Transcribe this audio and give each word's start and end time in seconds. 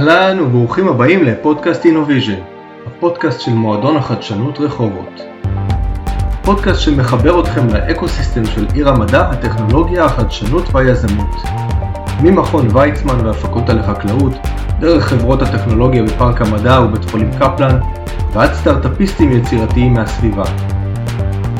אהלן 0.00 0.40
וברוכים 0.40 0.88
הבאים 0.88 1.24
לפודקאסט 1.24 1.84
אינוויז'ן, 1.84 2.34
הפודקאסט 2.86 3.40
של 3.40 3.52
מועדון 3.52 3.96
החדשנות 3.96 4.58
רחובות. 4.60 5.20
פודקאסט 6.42 6.80
שמחבר 6.80 7.40
אתכם 7.40 7.66
לאקו-סיסטם 7.68 8.44
של 8.44 8.66
עיר 8.74 8.88
המדע, 8.88 9.30
הטכנולוגיה, 9.30 10.04
החדשנות 10.04 10.74
והיזמות. 10.74 11.36
ממכון 12.22 12.68
ויצמן 12.76 13.26
והפקולטה 13.26 13.72
לחקלאות, 13.72 14.32
דרך 14.78 15.04
חברות 15.04 15.42
הטכנולוגיה 15.42 16.02
בפארק 16.02 16.42
המדע 16.42 16.80
ובית 16.80 17.10
חולים 17.10 17.30
קפלן, 17.38 17.80
ועד 18.32 18.52
סטארט-אפיסטים 18.52 19.32
יצירתיים 19.32 19.94
מהסביבה. 19.94 20.44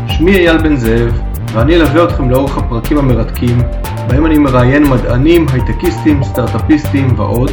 שמי 0.07 0.37
אייל 0.37 0.59
בן 0.59 0.77
זאב, 0.77 1.21
ואני 1.53 1.75
אלווה 1.75 2.05
אתכם 2.05 2.31
לאורך 2.31 2.59
הפרקים 2.59 2.99
המרתקים, 2.99 3.59
בהם 4.09 4.27
אני 4.27 4.39
מראיין 4.39 4.91
מדענים, 4.91 5.47
הייטקיסטים, 5.53 6.25
סטארט-אפיסטים 6.25 7.15
ועוד, 7.17 7.51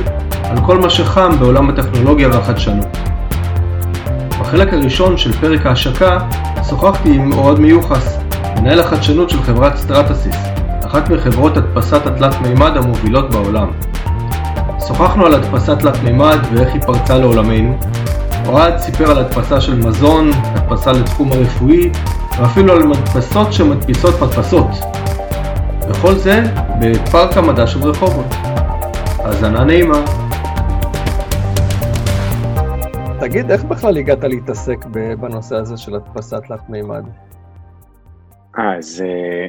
על 0.49 0.57
כל 0.65 0.77
מה 0.77 0.89
שחם 0.89 1.39
בעולם 1.39 1.69
הטכנולוגיה 1.69 2.27
והחדשנות. 2.29 2.97
בחלק 4.39 4.73
הראשון 4.73 5.17
של 5.17 5.31
פרק 5.31 5.65
ההשקה 5.65 6.17
שוחחתי 6.69 7.15
עם 7.15 7.33
אוהד 7.33 7.59
מיוחס, 7.59 8.17
מנהל 8.59 8.79
החדשנות 8.79 9.29
של 9.29 9.43
חברת 9.43 9.77
סטרטסיס, 9.77 10.35
אחת 10.85 11.09
מחברות 11.09 11.57
הדפסת 11.57 12.07
התלת 12.07 12.41
מימד 12.41 12.77
המובילות 12.77 13.29
בעולם. 13.29 13.71
שוחחנו 14.87 15.25
על 15.25 15.33
הדפסת 15.33 15.79
תלת 15.79 16.03
מימד 16.03 16.37
ואיך 16.53 16.73
היא 16.73 16.81
פרצה 16.81 17.17
לעולמנו. 17.17 17.77
אוהד 18.45 18.77
סיפר 18.77 19.11
על 19.11 19.17
הדפסה 19.17 19.61
של 19.61 19.75
מזון, 19.75 20.31
הדפסה 20.33 20.91
לתחום 20.91 21.31
הרפואי, 21.31 21.89
ואפילו 22.39 22.73
על 22.73 22.83
מדפסות 22.83 23.53
שמדפיסות 23.53 24.21
מדפסות. 24.21 24.67
וכל 25.89 26.15
זה 26.15 26.43
בפארק 26.79 27.37
המדע 27.37 27.67
של 27.67 27.89
רחובות. 27.89 28.35
האזנה 29.19 29.63
נעימה. 29.63 30.26
תגיד, 33.29 33.51
איך 33.51 33.63
בכלל 33.63 33.97
הגעת 33.97 34.23
להתעסק 34.23 34.85
בנושא 35.21 35.55
הזה 35.55 35.77
של 35.77 35.95
הדפסת 35.95 36.37
תלת 36.47 36.69
מימד? 36.69 37.03
אז 38.57 39.03
אה, 39.05 39.47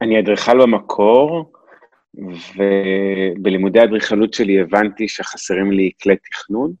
אני 0.00 0.20
אדריכל 0.20 0.62
במקור, 0.62 1.52
ובלימודי 2.56 3.80
האדריכלות 3.80 4.34
שלי 4.34 4.60
הבנתי 4.60 5.08
שחסרים 5.08 5.72
לי 5.72 5.90
כלי 6.02 6.16
תכנון, 6.16 6.72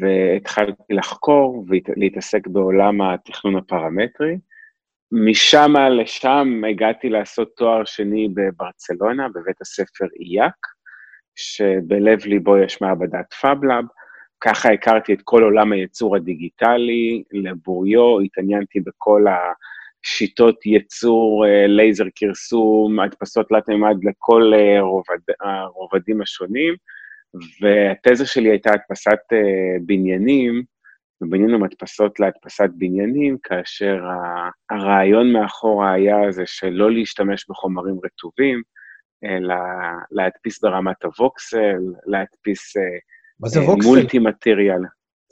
והתחלתי 0.00 0.94
לחקור 0.94 1.64
ולהתעסק 1.68 2.46
בעולם 2.46 3.00
התכנון 3.00 3.56
הפרמטרי. 3.56 4.38
משם 5.12 5.72
לשם 5.90 6.62
הגעתי 6.70 7.08
לעשות 7.08 7.48
תואר 7.56 7.84
שני 7.84 8.28
בברצלונה, 8.34 9.28
בבית 9.28 9.60
הספר 9.60 10.06
איאק, 10.20 10.66
שבלב 11.36 12.18
ליבו 12.24 12.58
יש 12.58 12.82
מעבדת 12.82 13.34
Fab 13.40 13.59
Lab. 13.59 13.84
ככה 14.40 14.72
הכרתי 14.72 15.12
את 15.12 15.22
כל 15.24 15.42
עולם 15.42 15.72
הייצור 15.72 16.16
הדיגיטלי, 16.16 17.22
לבוריו, 17.32 18.20
התעניינתי 18.20 18.80
בכל 18.80 19.24
השיטות 20.04 20.66
ייצור, 20.66 21.46
אה, 21.46 21.66
לייזר 21.66 22.04
כרסום, 22.14 23.00
הדפסות 23.00 23.48
תלת 23.48 23.68
מימד 23.68 24.04
לכל 24.04 24.52
אה, 24.54 24.78
הרובד, 24.78 25.18
הרובדים 25.40 26.22
השונים, 26.22 26.74
והתזה 27.60 28.26
שלי 28.26 28.50
הייתה 28.50 28.72
הדפסת 28.72 29.18
אה, 29.32 29.76
בניינים, 29.86 30.62
ובנינו 31.20 31.58
מדפסות 31.58 32.20
להדפסת 32.20 32.68
בניינים, 32.74 33.36
כאשר 33.42 34.02
הרעיון 34.70 35.32
מאחורה 35.32 35.92
היה 35.92 36.32
זה 36.32 36.42
שלא 36.46 36.90
להשתמש 36.90 37.46
בחומרים 37.48 37.98
רטובים, 38.04 38.62
אלא 39.24 39.54
להדפיס 40.10 40.62
ברמת 40.62 41.04
הווקסל, 41.04 41.80
להדפיס 42.06 42.76
מה 43.40 43.48
זה 43.48 43.60
ווקסל? 43.60 43.88
מולטי 43.88 44.18
מטריאל. 44.18 44.80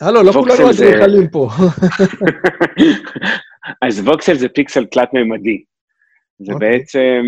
הלו, 0.01 0.23
לא 0.23 0.33
כולנו 0.33 0.71
אדריכלים 0.71 1.29
פה. 1.29 1.49
אז 3.87 4.01
ווקסל 4.01 4.35
זה 4.35 4.49
פיקסל 4.49 4.85
תלת-ממדי. 4.85 5.63
זה 6.39 6.53
okay. 6.53 6.55
אוקיי. 6.55 6.79
בעצם, 6.79 7.23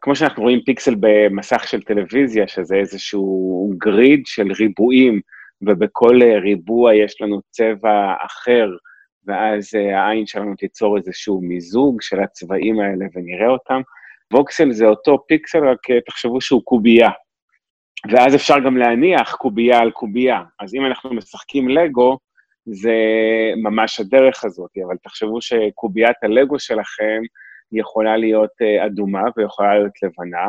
כמו 0.00 0.16
שאנחנו 0.16 0.42
רואים 0.42 0.60
פיקסל 0.66 0.94
במסך 1.00 1.68
של 1.68 1.82
טלוויזיה, 1.82 2.48
שזה 2.48 2.74
איזשהו 2.74 3.72
גריד 3.78 4.22
של 4.26 4.52
ריבועים, 4.52 5.20
ובכל 5.62 6.20
ריבוע 6.42 6.94
יש 6.94 7.20
לנו 7.20 7.40
צבע 7.50 8.14
אחר, 8.26 8.68
ואז 9.26 9.74
אה, 9.74 10.00
העין 10.00 10.26
שלנו 10.26 10.54
תיצור 10.56 10.96
איזשהו 10.96 11.40
מיזוג 11.40 12.02
של 12.02 12.20
הצבעים 12.20 12.80
האלה 12.80 13.04
ונראה 13.14 13.48
אותם. 13.48 13.80
ווקסל 14.32 14.72
זה 14.72 14.86
אותו 14.86 15.24
פיקסל, 15.28 15.68
רק 15.68 15.90
אה, 15.90 16.00
תחשבו 16.06 16.40
שהוא 16.40 16.62
קובייה. 16.64 17.10
ואז 18.10 18.34
אפשר 18.34 18.58
גם 18.58 18.76
להניח 18.76 19.34
קובייה 19.34 19.78
על 19.78 19.90
קובייה. 19.90 20.42
אז 20.60 20.74
אם 20.74 20.86
אנחנו 20.86 21.14
משחקים 21.14 21.68
לגו, 21.68 22.18
זה 22.66 22.94
ממש 23.62 24.00
הדרך 24.00 24.44
הזאת, 24.44 24.70
אבל 24.86 24.96
תחשבו 25.02 25.40
שקוביית 25.40 26.16
הלגו 26.22 26.58
שלכם 26.58 27.22
יכולה 27.72 28.16
להיות 28.16 28.50
אה, 28.62 28.86
אדומה 28.86 29.22
ויכולה 29.36 29.78
להיות 29.78 29.92
לבנה, 30.02 30.46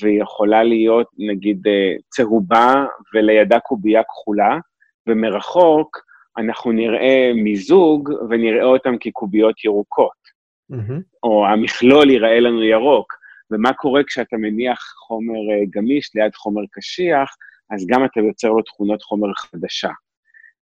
והיא 0.00 0.22
יכולה 0.22 0.62
להיות 0.62 1.06
נגיד 1.18 1.66
אה, 1.66 1.92
צהובה 2.08 2.84
ולידה 3.14 3.60
קובייה 3.60 4.02
כחולה, 4.02 4.58
ומרחוק 5.06 5.98
אנחנו 6.38 6.72
נראה 6.72 7.32
מיזוג 7.34 8.10
ונראה 8.30 8.64
אותם 8.64 8.94
כקוביות 9.00 9.64
ירוקות, 9.64 10.24
mm-hmm. 10.72 11.00
או 11.22 11.46
המכלול 11.46 12.10
ייראה 12.10 12.40
לנו 12.40 12.62
ירוק. 12.62 13.12
ומה 13.54 13.72
קורה 13.72 14.04
כשאתה 14.04 14.36
מניח 14.36 14.94
חומר 15.06 15.34
אה, 15.52 15.64
גמיש 15.70 16.10
ליד 16.14 16.34
חומר 16.34 16.62
קשיח, 16.72 17.36
אז 17.70 17.86
גם 17.86 18.04
אתה 18.04 18.20
יוצר 18.20 18.48
לו 18.48 18.62
תכונות 18.62 19.02
חומר 19.02 19.34
חדשה. 19.34 19.90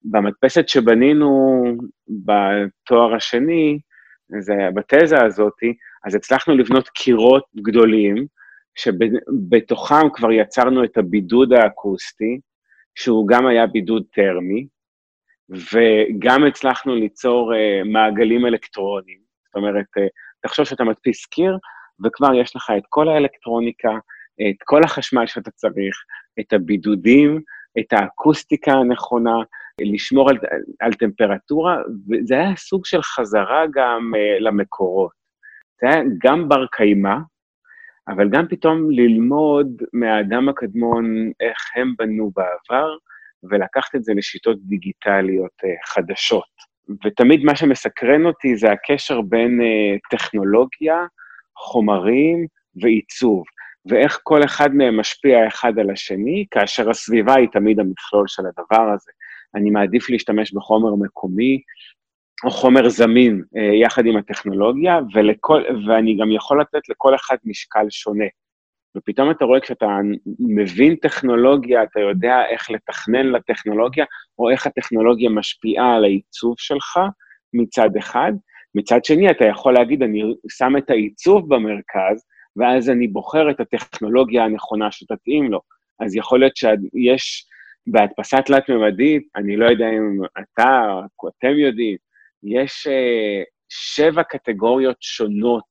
במדפסת 0.04 0.68
שבנינו 0.68 1.62
בתואר 2.08 3.14
השני, 3.14 3.78
זה 4.40 4.54
בתזה 4.74 5.24
הזאת, 5.24 5.58
אז 6.04 6.14
הצלחנו 6.14 6.56
לבנות 6.56 6.88
קירות 6.88 7.44
גדולים, 7.56 8.26
שבתוכם 8.74 10.10
כבר 10.12 10.32
יצרנו 10.32 10.84
את 10.84 10.98
הבידוד 10.98 11.52
האקוסטי, 11.52 12.40
שהוא 12.94 13.28
גם 13.28 13.46
היה 13.46 13.66
בידוד 13.66 14.04
טרמי, 14.12 14.66
וגם 15.48 16.44
הצלחנו 16.44 16.94
ליצור 16.94 17.52
uh, 17.52 17.88
מעגלים 17.88 18.46
אלקטרוניים. 18.46 19.18
זאת 19.46 19.54
אומרת, 19.54 19.86
uh, 19.98 20.02
תחשוב 20.42 20.64
שאתה 20.64 20.84
מדפיס 20.84 21.26
קיר, 21.26 21.58
וכבר 22.04 22.34
יש 22.34 22.56
לך 22.56 22.72
את 22.78 22.82
כל 22.88 23.08
האלקטרוניקה, 23.08 23.92
את 24.50 24.62
כל 24.64 24.84
החשמל 24.84 25.26
שאתה 25.26 25.50
צריך, 25.50 25.96
את 26.40 26.52
הבידודים, 26.52 27.40
את 27.78 27.92
האקוסטיקה 27.92 28.72
הנכונה, 28.72 29.36
לשמור 29.80 30.30
על, 30.30 30.38
על 30.80 30.92
טמפרטורה, 30.92 31.76
וזה 32.10 32.34
היה 32.34 32.56
סוג 32.56 32.86
של 32.86 33.02
חזרה 33.02 33.64
גם 33.74 34.12
uh, 34.14 34.40
למקורות. 34.40 35.12
זה 35.80 35.88
היה 35.88 36.02
גם 36.24 36.48
בר 36.48 36.66
קיימא, 36.72 37.14
אבל 38.08 38.28
גם 38.28 38.48
פתאום 38.48 38.90
ללמוד 38.90 39.82
מהאדם 39.92 40.48
הקדמון 40.48 41.30
איך 41.40 41.58
הם 41.76 41.94
בנו 41.98 42.30
בעבר, 42.36 42.96
ולקחת 43.50 43.94
את 43.94 44.04
זה 44.04 44.12
לשיטות 44.16 44.58
דיגיטליות 44.60 45.52
uh, 45.64 45.94
חדשות. 45.94 46.72
ותמיד 47.04 47.44
מה 47.44 47.56
שמסקרן 47.56 48.26
אותי 48.26 48.56
זה 48.56 48.72
הקשר 48.72 49.20
בין 49.20 49.60
uh, 49.60 50.16
טכנולוגיה, 50.16 51.06
חומרים 51.62 52.46
ועיצוב, 52.82 53.44
ואיך 53.86 54.20
כל 54.22 54.44
אחד 54.44 54.74
מהם 54.74 55.00
משפיע 55.00 55.46
אחד 55.46 55.78
על 55.78 55.90
השני, 55.90 56.46
כאשר 56.50 56.90
הסביבה 56.90 57.34
היא 57.34 57.48
תמיד 57.52 57.80
המכלול 57.80 58.28
של 58.28 58.42
הדבר 58.46 58.92
הזה. 58.94 59.12
אני 59.54 59.70
מעדיף 59.70 60.10
להשתמש 60.10 60.54
בחומר 60.54 60.94
מקומי, 60.94 61.62
או 62.44 62.50
חומר 62.50 62.88
זמין 62.88 63.42
אה, 63.56 63.74
יחד 63.74 64.06
עם 64.06 64.16
הטכנולוגיה, 64.16 65.00
ולכל, 65.14 65.62
ואני 65.86 66.16
גם 66.16 66.32
יכול 66.32 66.60
לתת 66.60 66.88
לכל 66.88 67.14
אחד 67.14 67.36
משקל 67.44 67.86
שונה. 67.90 68.24
ופתאום 68.96 69.30
אתה 69.30 69.44
רואה 69.44 69.60
כשאתה 69.60 69.86
מבין 70.38 70.96
טכנולוגיה, 70.96 71.82
אתה 71.82 72.00
יודע 72.00 72.36
איך 72.50 72.70
לתכנן 72.70 73.26
לטכנולוגיה, 73.26 74.04
או 74.38 74.50
איך 74.50 74.66
הטכנולוגיה 74.66 75.30
משפיעה 75.30 75.96
על 75.96 76.04
העיצוב 76.04 76.54
שלך 76.58 76.98
מצד 77.54 77.96
אחד, 77.98 78.32
מצד 78.74 79.04
שני, 79.04 79.30
אתה 79.30 79.44
יכול 79.44 79.74
להגיד, 79.74 80.02
אני 80.02 80.22
שם 80.48 80.72
את 80.78 80.90
העיצוב 80.90 81.54
במרכז, 81.54 82.24
ואז 82.56 82.90
אני 82.90 83.08
בוחר 83.08 83.50
את 83.50 83.60
הטכנולוגיה 83.60 84.44
הנכונה 84.44 84.92
שתתאים 84.92 85.52
לו. 85.52 85.60
אז 86.00 86.16
יכול 86.16 86.40
להיות 86.40 86.56
שיש 86.56 87.46
בהדפסה 87.86 88.42
תלת-ממדית, 88.42 89.22
אני 89.36 89.56
לא 89.56 89.66
יודע 89.66 89.88
אם 89.88 90.20
אתה 90.38 90.80
או 91.22 91.28
אתם 91.28 91.58
יודעים, 91.58 91.96
יש 92.42 92.86
uh, 92.86 93.44
שבע 93.68 94.22
קטגוריות 94.22 94.96
שונות 95.00 95.64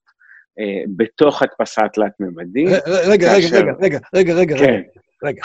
uh, 0.60 0.90
בתוך 0.98 1.42
הדפסה 1.42 1.82
תלת-ממדית. 1.94 2.70
רגע, 3.08 3.28
כאשר... 3.28 3.56
רגע, 3.56 3.74
רגע, 3.82 4.00
רגע, 4.14 4.34
רגע, 4.34 4.58
כן. 4.58 4.66
רגע, 4.66 4.84
רגע. 5.24 5.44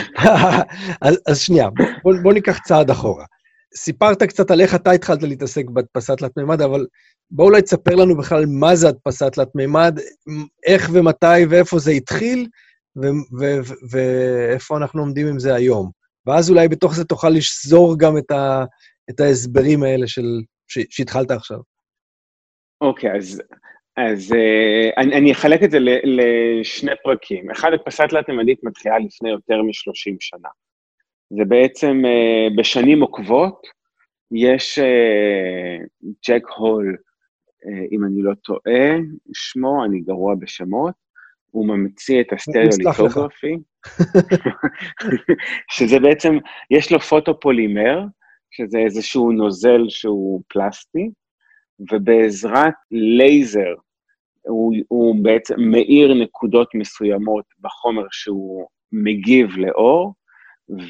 אז, 1.06 1.22
אז 1.28 1.40
שנייה, 1.40 1.68
בוא, 2.02 2.12
בוא 2.22 2.32
ניקח 2.32 2.58
צעד 2.58 2.90
אחורה. 2.90 3.24
סיפרת 3.76 4.22
קצת 4.22 4.50
על 4.50 4.60
איך 4.60 4.74
אתה 4.74 4.90
התחלת 4.90 5.22
להתעסק 5.22 5.64
בהדפסת 5.70 6.18
תלת 6.18 6.36
מימד, 6.36 6.60
אבל 6.60 6.86
בוא 7.30 7.44
אולי 7.44 7.62
תספר 7.62 7.94
לנו 7.94 8.16
בכלל 8.16 8.44
מה 8.46 8.76
זה 8.76 8.88
הדפסת 8.88 9.32
תלת 9.32 9.48
מימד, 9.54 9.98
איך 10.66 10.90
ומתי 10.92 11.46
ואיפה 11.50 11.78
זה 11.78 11.90
התחיל, 11.90 12.46
ואיפה 13.90 14.76
אנחנו 14.76 15.00
עומדים 15.00 15.26
עם 15.26 15.38
זה 15.38 15.54
היום. 15.54 15.90
ואז 16.26 16.50
אולי 16.50 16.68
בתוך 16.68 16.94
זה 16.94 17.04
תוכל 17.04 17.28
לשזור 17.28 17.98
גם 17.98 18.18
את, 18.18 18.30
ה, 18.30 18.64
את 19.10 19.20
ההסברים 19.20 19.82
האלה 19.82 20.06
של, 20.06 20.40
שהתחלת 20.66 21.30
עכשיו. 21.30 21.58
אוקיי, 22.80 23.10
okay, 23.10 23.16
אז, 23.16 23.42
אז 23.96 24.32
uh, 24.32 25.00
אני, 25.00 25.16
אני 25.16 25.32
אחלק 25.32 25.62
את 25.62 25.70
זה 25.70 25.78
ל, 25.78 25.88
לשני 26.04 26.92
פרקים. 27.02 27.50
אחד, 27.50 27.70
הדפסת 27.72 28.04
תלת-ממדית 28.10 28.58
מתחילה 28.62 28.98
לפני 28.98 29.30
יותר 29.30 29.62
מ-30 29.62 30.16
שנה. 30.20 30.48
זה 31.30 31.44
בעצם 31.48 32.02
uh, 32.04 32.56
בשנים 32.56 33.00
עוקבות, 33.00 33.66
יש 34.32 34.78
uh, 34.78 36.08
צ'ק 36.28 36.42
הול, 36.56 36.96
uh, 36.96 37.88
אם 37.92 38.04
אני 38.04 38.22
לא 38.22 38.34
טועה, 38.34 38.98
שמו, 39.32 39.84
אני 39.84 40.00
גרוע 40.00 40.34
בשמות, 40.34 40.94
הוא 41.50 41.66
ממציא 41.66 42.20
את 42.20 42.32
ה 42.32 42.39
stereolithography, 42.39 43.56
שזה 45.70 46.00
בעצם, 46.00 46.38
יש 46.70 46.92
לו 46.92 47.00
פוטופולימר, 47.00 48.04
שזה 48.50 48.78
איזשהו 48.78 49.32
נוזל 49.32 49.88
שהוא 49.88 50.42
פלסטי, 50.48 51.10
ובעזרת 51.92 52.74
לייזר 52.90 53.74
הוא, 54.48 54.74
הוא 54.88 55.24
בעצם 55.24 55.54
מאיר 55.58 56.14
נקודות 56.14 56.74
מסוימות 56.74 57.44
בחומר 57.60 58.06
שהוא 58.10 58.66
מגיב 58.92 59.56
לאור, 59.56 60.14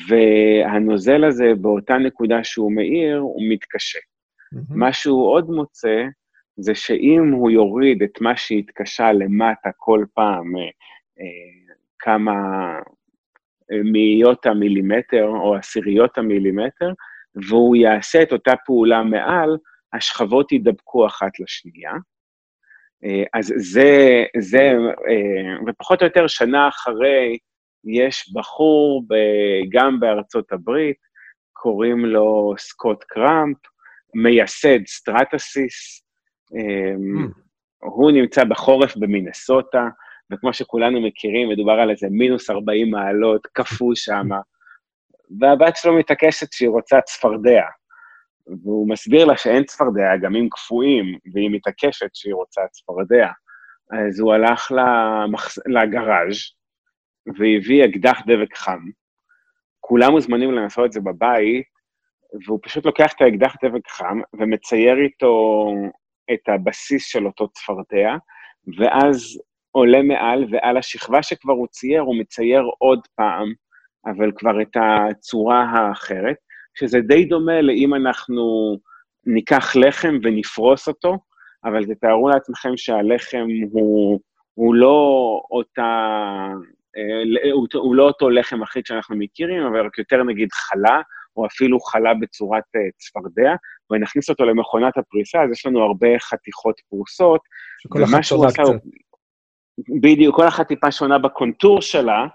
והנוזל 0.09 1.25
הזה, 1.25 1.53
באותה 1.61 1.99
נקודה 1.99 2.45
שהוא 2.45 2.73
מאיר, 2.73 3.19
הוא 3.19 3.43
מתקשה. 3.49 3.99
Mm-hmm. 3.99 4.59
מה 4.71 4.93
שהוא 4.93 5.31
עוד 5.31 5.51
מוצא, 5.51 6.05
זה 6.57 6.75
שאם 6.75 7.33
הוא 7.33 7.51
יוריד 7.51 8.03
את 8.03 8.21
מה 8.21 8.37
שהתקשה 8.37 9.13
למטה 9.13 9.71
כל 9.77 10.05
פעם, 10.15 10.57
אה, 10.57 10.63
אה, 11.21 11.75
כמה 11.99 12.33
אה, 13.73 13.79
מאיות 13.93 14.47
המילימטר 14.47 15.27
או 15.27 15.55
עשיריות 15.57 16.19
המילימטר, 16.19 16.93
והוא 17.49 17.77
יעשה 17.77 18.23
את 18.23 18.33
אותה 18.33 18.53
פעולה 18.65 19.03
מעל, 19.03 19.57
השכבות 19.93 20.53
יידבקו 20.53 21.07
אחת 21.07 21.41
לשנייה. 21.41 21.93
אז 23.35 23.53
זה, 23.57 24.25
זה, 24.39 24.73
ופחות 25.67 26.03
או 26.03 26.07
יותר 26.07 26.27
שנה 26.27 26.69
אחרי, 26.69 27.39
יש 27.87 28.33
בחור 28.35 29.03
ב, 29.09 29.15
גם 29.73 30.01
בארצות 30.01 30.53
הברית, 30.53 30.97
קוראים 31.53 32.07
לו 32.07 32.55
סקוט 32.59 33.05
קראמפ, 33.05 33.57
מייסד 34.15 34.87
סטרטסיס, 34.87 36.05
אמ, 36.55 37.27
mm. 37.27 37.45
הוא 37.79 38.11
נמצא 38.11 38.45
בחורף 38.45 38.97
במינסוטה, 38.97 39.89
וכמו 40.33 40.53
שכולנו 40.53 41.01
מכירים, 41.01 41.49
מדובר 41.49 41.73
על 41.73 41.91
איזה 41.91 42.07
מינוס 42.11 42.51
40 42.51 42.91
מעלות, 42.91 43.47
קפוא 43.53 43.95
שם, 43.95 44.29
והבת 45.41 45.77
שלו 45.77 45.99
מתעקשת 45.99 46.53
שהיא 46.53 46.69
רוצה 46.69 47.01
צפרדע. 47.01 47.63
והוא 48.63 48.89
מסביר 48.89 49.25
לה 49.25 49.37
שאין 49.37 49.65
צפרדע, 49.65 50.17
גם 50.23 50.37
אם 50.37 50.49
קפואים, 50.51 51.19
והיא 51.35 51.51
מתעקשת 51.51 52.15
שהיא 52.15 52.35
רוצה 52.35 52.61
צפרדע. 52.71 53.29
אז 53.93 54.21
הוא 54.21 54.35
הלך 54.35 54.73
למחס... 54.73 55.59
לגראז' 55.67 56.37
והביא 57.27 57.85
אקדח 57.85 58.21
דבק 58.27 58.57
חם. 58.57 58.81
כולם 59.81 60.13
מוזמנים 60.13 60.53
לנסות 60.53 60.87
את 60.87 60.93
זה 60.93 61.01
בבית, 61.01 61.67
והוא 62.47 62.59
פשוט 62.63 62.87
לוקח 62.87 63.13
את 63.17 63.23
האקדח 63.23 63.55
דבק 63.65 63.89
חם 63.89 64.21
ומצייר 64.39 64.97
איתו 65.05 65.67
את 66.33 66.49
הבסיס 66.49 67.07
של 67.07 67.27
אותו 67.27 67.49
צפרדע, 67.49 68.17
ואז 68.79 69.39
עולה 69.71 70.03
מעל, 70.03 70.45
ועל 70.51 70.77
השכבה 70.77 71.23
שכבר 71.23 71.53
הוא 71.53 71.67
צייר, 71.67 72.01
הוא 72.01 72.21
מצייר 72.21 72.63
עוד 72.79 73.01
פעם, 73.15 73.53
אבל 74.07 74.33
כבר 74.37 74.63
את 74.63 74.77
הצורה 74.77 75.63
האחרת, 75.63 76.37
שזה 76.75 77.01
די 77.01 77.25
דומה 77.25 77.61
לאם 77.61 77.95
אנחנו 77.95 78.77
ניקח 79.27 79.77
לחם 79.77 80.19
ונפרוס 80.23 80.89
אותו, 80.89 81.19
אבל 81.65 81.85
תתארו 81.85 82.29
לעצמכם 82.29 82.77
שהלחם 82.77 83.47
הוא, 83.73 84.21
הוא 84.55 84.75
לא 84.75 85.41
אותה... 85.51 86.49
אה, 86.97 87.53
הוא, 87.53 87.67
הוא 87.75 87.95
לא 87.95 88.03
אותו 88.03 88.31
לחם 88.31 88.63
אחיד 88.63 88.87
שאנחנו 88.87 89.17
מכירים, 89.17 89.63
אבל 89.63 89.87
רק 89.87 89.99
יותר 89.99 90.23
נגיד 90.23 90.49
חלה, 90.53 91.01
או 91.37 91.47
אפילו 91.47 91.81
חלה 91.81 92.15
בצורת 92.15 92.63
uh, 92.63 92.81
צפרדע, 92.97 93.55
ונכניס 93.91 94.31
אותו 94.31 94.45
למכונת 94.45 94.99
הפריסה, 94.99 95.43
אז 95.43 95.51
יש 95.51 95.67
לנו 95.67 95.83
הרבה 95.83 96.19
חתיכות 96.19 96.81
פרוסות. 96.89 97.41
שכל 97.83 98.05
אחת 98.05 98.25
שונה 98.25 98.49
קצת. 98.49 98.63
בדיוק, 100.01 100.37
כל 100.37 100.49
אחת 100.49 100.69
טיפה 100.69 100.93
שונה 100.93 101.19
בקונטור 101.19 101.83
שלה, 101.83 102.27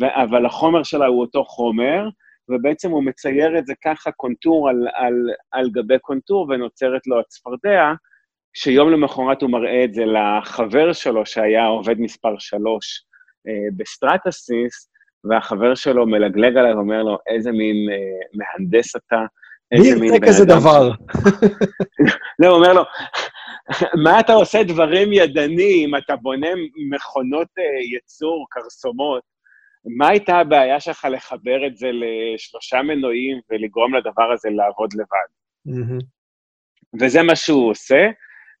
ו- 0.00 0.22
אבל 0.22 0.46
החומר 0.46 0.82
שלה 0.82 1.06
הוא 1.06 1.20
אותו 1.20 1.44
חומר, 1.44 2.08
ובעצם 2.48 2.90
הוא 2.90 3.04
מצייר 3.04 3.58
את 3.58 3.66
זה 3.66 3.74
ככה, 3.84 4.12
קונטור 4.12 4.68
על, 4.68 4.88
על, 4.94 5.14
על 5.52 5.70
גבי 5.70 5.98
קונטור, 5.98 6.46
ונוצרת 6.50 7.06
לו 7.06 7.20
הצפרדע, 7.20 7.92
שיום 8.54 8.90
למחרת 8.90 9.42
הוא 9.42 9.50
מראה 9.50 9.84
את 9.84 9.94
זה 9.94 10.04
לחבר 10.04 10.92
שלו, 10.92 11.26
שהיה 11.26 11.66
עובד 11.66 12.00
מספר 12.00 12.38
שלוש 12.38 13.00
אה, 13.00 13.13
בסטרטסיס, 13.76 14.90
והחבר 15.24 15.74
שלו 15.74 16.06
מלגלג 16.06 16.56
עליו 16.56 16.76
ואומר 16.76 17.02
לו, 17.02 17.18
איזה 17.26 17.52
מין 17.52 17.76
אה, 17.92 17.96
מהנדס 18.34 18.96
אתה, 18.96 19.16
איזה 19.72 19.90
מין... 19.90 20.00
מי 20.00 20.06
ירצה 20.06 20.26
כזה 20.26 20.44
דבר? 20.44 20.90
לא, 22.38 22.48
הוא 22.48 22.56
אומר 22.56 22.72
לו, 22.72 22.82
מה 24.04 24.20
אתה 24.20 24.32
עושה 24.32 24.62
דברים 24.62 25.12
ידניים, 25.12 25.96
אתה 25.96 26.16
בונה 26.16 26.48
מכונות 26.90 27.48
אה, 27.58 27.64
ייצור, 27.94 28.46
קרסומות, 28.50 29.22
מה 29.98 30.08
הייתה 30.08 30.36
הבעיה 30.36 30.80
שלך 30.80 31.06
לחבר 31.10 31.66
את 31.66 31.76
זה 31.76 31.90
לשלושה 31.92 32.82
מנועים 32.82 33.40
ולגרום 33.50 33.94
לדבר 33.94 34.32
הזה 34.32 34.48
לעבוד 34.50 34.90
לבד? 34.94 35.28
וזה 37.00 37.22
מה 37.22 37.36
שהוא 37.36 37.70
עושה, 37.70 38.06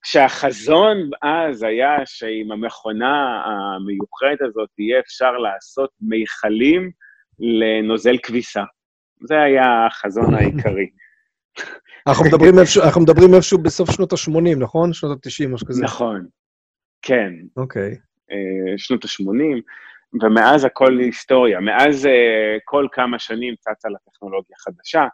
שהחזון 0.04 1.10
אז 1.22 1.62
היה 1.62 1.96
שעם 2.04 2.52
המכונה 2.52 3.42
המיוחדת 3.44 4.42
הזאת 4.42 4.68
יהיה 4.78 5.00
אפשר 5.00 5.32
לעשות 5.32 5.90
מיכלים 6.00 6.90
לנוזל 7.38 8.16
כביסה. 8.22 8.62
זה 9.28 9.42
היה 9.42 9.86
החזון 9.86 10.34
העיקרי. 10.34 10.86
אנחנו 12.06 12.24
מדברים, 12.24 12.58
איפשהו, 12.58 12.82
אנחנו 12.82 13.00
מדברים 13.00 13.34
איפשהו 13.34 13.58
בסוף 13.58 13.90
שנות 13.90 14.12
ה-80, 14.12 14.58
נכון? 14.58 14.92
שנות 14.92 15.26
ה-90, 15.26 15.48
משהו 15.48 15.66
כזה. 15.66 15.84
נכון, 15.84 16.26
כן. 17.02 17.32
אוקיי. 17.56 17.90
Okay. 17.92 17.96
אה, 18.30 18.78
שנות 18.78 19.04
ה-80, 19.04 19.60
ומאז 20.22 20.64
הכל 20.64 20.98
היסטוריה. 20.98 21.60
מאז 21.60 22.06
אה, 22.06 22.56
כל 22.64 22.86
כמה 22.92 23.18
שנים 23.18 23.54
צצה 23.60 23.88
לטכנולוגיה 23.88 24.56
חדשה. 24.58 25.04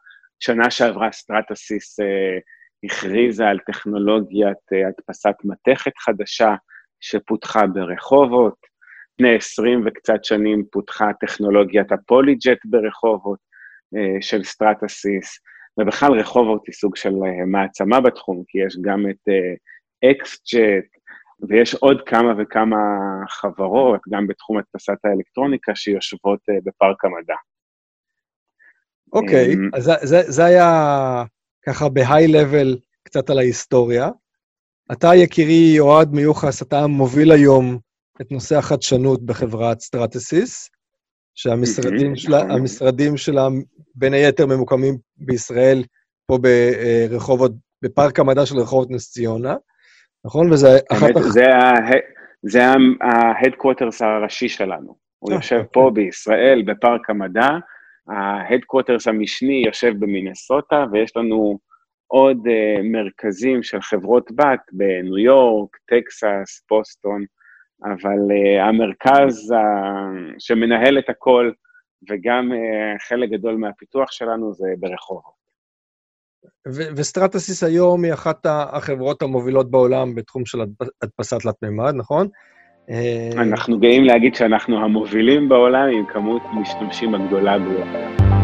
שנה 0.41 0.71
שעברה 0.71 1.13
סטרטסיס 1.13 1.97
הכריזה 2.85 3.49
על 3.49 3.59
טכנולוגיית 3.59 4.59
אה, 4.73 4.89
הדפסת 4.89 5.35
מתכת 5.45 5.93
חדשה 5.99 6.55
שפותחה 7.01 7.67
ברחובות. 7.67 8.55
לפני 9.15 9.37
20 9.37 9.83
וקצת 9.87 10.25
שנים 10.25 10.65
פותחה 10.73 11.11
טכנולוגיית 11.21 11.93
הפוליג'ט 11.93 12.59
ברחובות 12.65 13.39
אה, 13.97 14.23
של 14.23 14.45
סטרטסיס, 14.45 15.39
ובכלל 15.81 16.13
רחובות 16.13 16.63
היא 16.67 16.75
סוג 16.75 16.97
של 16.97 17.09
אה, 17.15 17.47
מעצמה 17.47 18.01
בתחום, 18.01 18.43
כי 18.49 18.59
יש 18.59 18.77
גם 18.83 19.05
את 19.11 19.29
אקסג'ט, 20.11 21.01
ויש 21.49 21.75
עוד 21.75 22.03
כמה 22.07 22.33
וכמה 22.39 22.77
חברות, 23.29 24.01
גם 24.13 24.27
בתחום 24.27 24.59
הדפסת 24.59 25.05
האלקטרוניקה, 25.05 25.75
שיושבות 25.75 26.41
בפארק 26.65 27.05
המדע. 27.05 27.35
אוקיי, 29.13 29.55
okay, 29.55 29.77
אז 29.77 29.91
זה, 30.03 30.23
זה 30.27 30.45
היה 30.45 31.25
ככה 31.67 31.89
ב 31.89 31.98
high 31.98 32.34
level 32.34 32.79
קצת 33.03 33.31
על 33.31 33.39
ההיסטוריה. 33.39 34.09
אתה, 34.93 35.15
יקירי 35.15 35.81
אוהד 35.81 36.13
מיוחס, 36.13 36.63
אתה 36.63 36.87
מוביל 36.87 37.33
היום 37.33 37.79
את 38.21 38.33
נושא 38.33 38.59
החדשנות 38.59 39.27
בחברת 39.27 39.81
סטרטסיס, 39.81 40.71
שהמשרדים 41.35 42.17
שלה, 42.17 42.41
המשרדים 42.41 43.17
שלה 43.17 43.49
בין 43.95 44.13
היתר 44.13 44.47
ממוקמים 44.47 44.99
בישראל, 45.17 45.85
פה 46.27 46.39
ברחובות, 46.39 47.53
בפארק 47.83 48.21
המדע 48.21 48.47
של 48.47 48.59
רחובות 48.59 48.91
נס 48.91 49.11
ציונה, 49.11 49.57
נכון? 50.25 50.53
וזה 50.53 50.79
אחת... 50.93 51.09
זה 52.43 52.65
ה 53.01 53.09
headquarters 53.09 54.03
הראשי 54.03 54.49
שלנו. 54.49 54.97
הוא 55.19 55.31
אה, 55.31 55.37
יושב 55.37 55.63
פה 55.73 55.85
אוקיי. 55.85 56.05
בישראל, 56.05 56.63
בפארק 56.67 57.11
המדע, 57.11 57.49
ה 58.11 58.18
headquarters 58.18 59.09
המשני 59.09 59.63
יושב 59.67 59.93
במינסוטה, 59.99 60.85
ויש 60.93 61.17
לנו 61.17 61.59
עוד 62.07 62.37
uh, 62.47 62.83
מרכזים 62.83 63.63
של 63.63 63.81
חברות 63.81 64.31
בת 64.35 64.61
בניו 64.73 65.19
יורק, 65.19 65.77
טקסס, 65.77 66.63
בוסטון, 66.71 67.25
אבל 67.85 68.19
uh, 68.31 68.63
המרכז 68.63 69.53
uh, 69.53 70.35
שמנהל 70.39 70.99
את 70.99 71.09
הכל, 71.09 71.51
וגם 72.11 72.53
uh, 72.53 73.09
חלק 73.09 73.31
גדול 73.31 73.57
מהפיתוח 73.57 74.13
שלנו 74.13 74.53
זה 74.55 74.69
ברחובות. 74.79 75.41
וסטרטסיס 76.97 77.63
היום 77.63 78.05
היא 78.05 78.13
אחת 78.13 78.47
החברות 78.47 79.23
המובילות 79.23 79.71
בעולם 79.71 80.15
בתחום 80.15 80.47
של 80.47 80.59
הדפסת 81.03 81.41
תלת-מימד, 81.43 81.95
נכון? 81.97 82.29
אנחנו 83.37 83.79
גאים 83.79 84.05
להגיד 84.05 84.35
שאנחנו 84.35 84.85
המובילים 84.85 85.49
בעולם 85.49 85.89
עם 85.89 86.05
כמות 86.05 86.43
משתמשים 86.53 87.15
הגדולה 87.15 87.59
ביותר. 87.59 88.40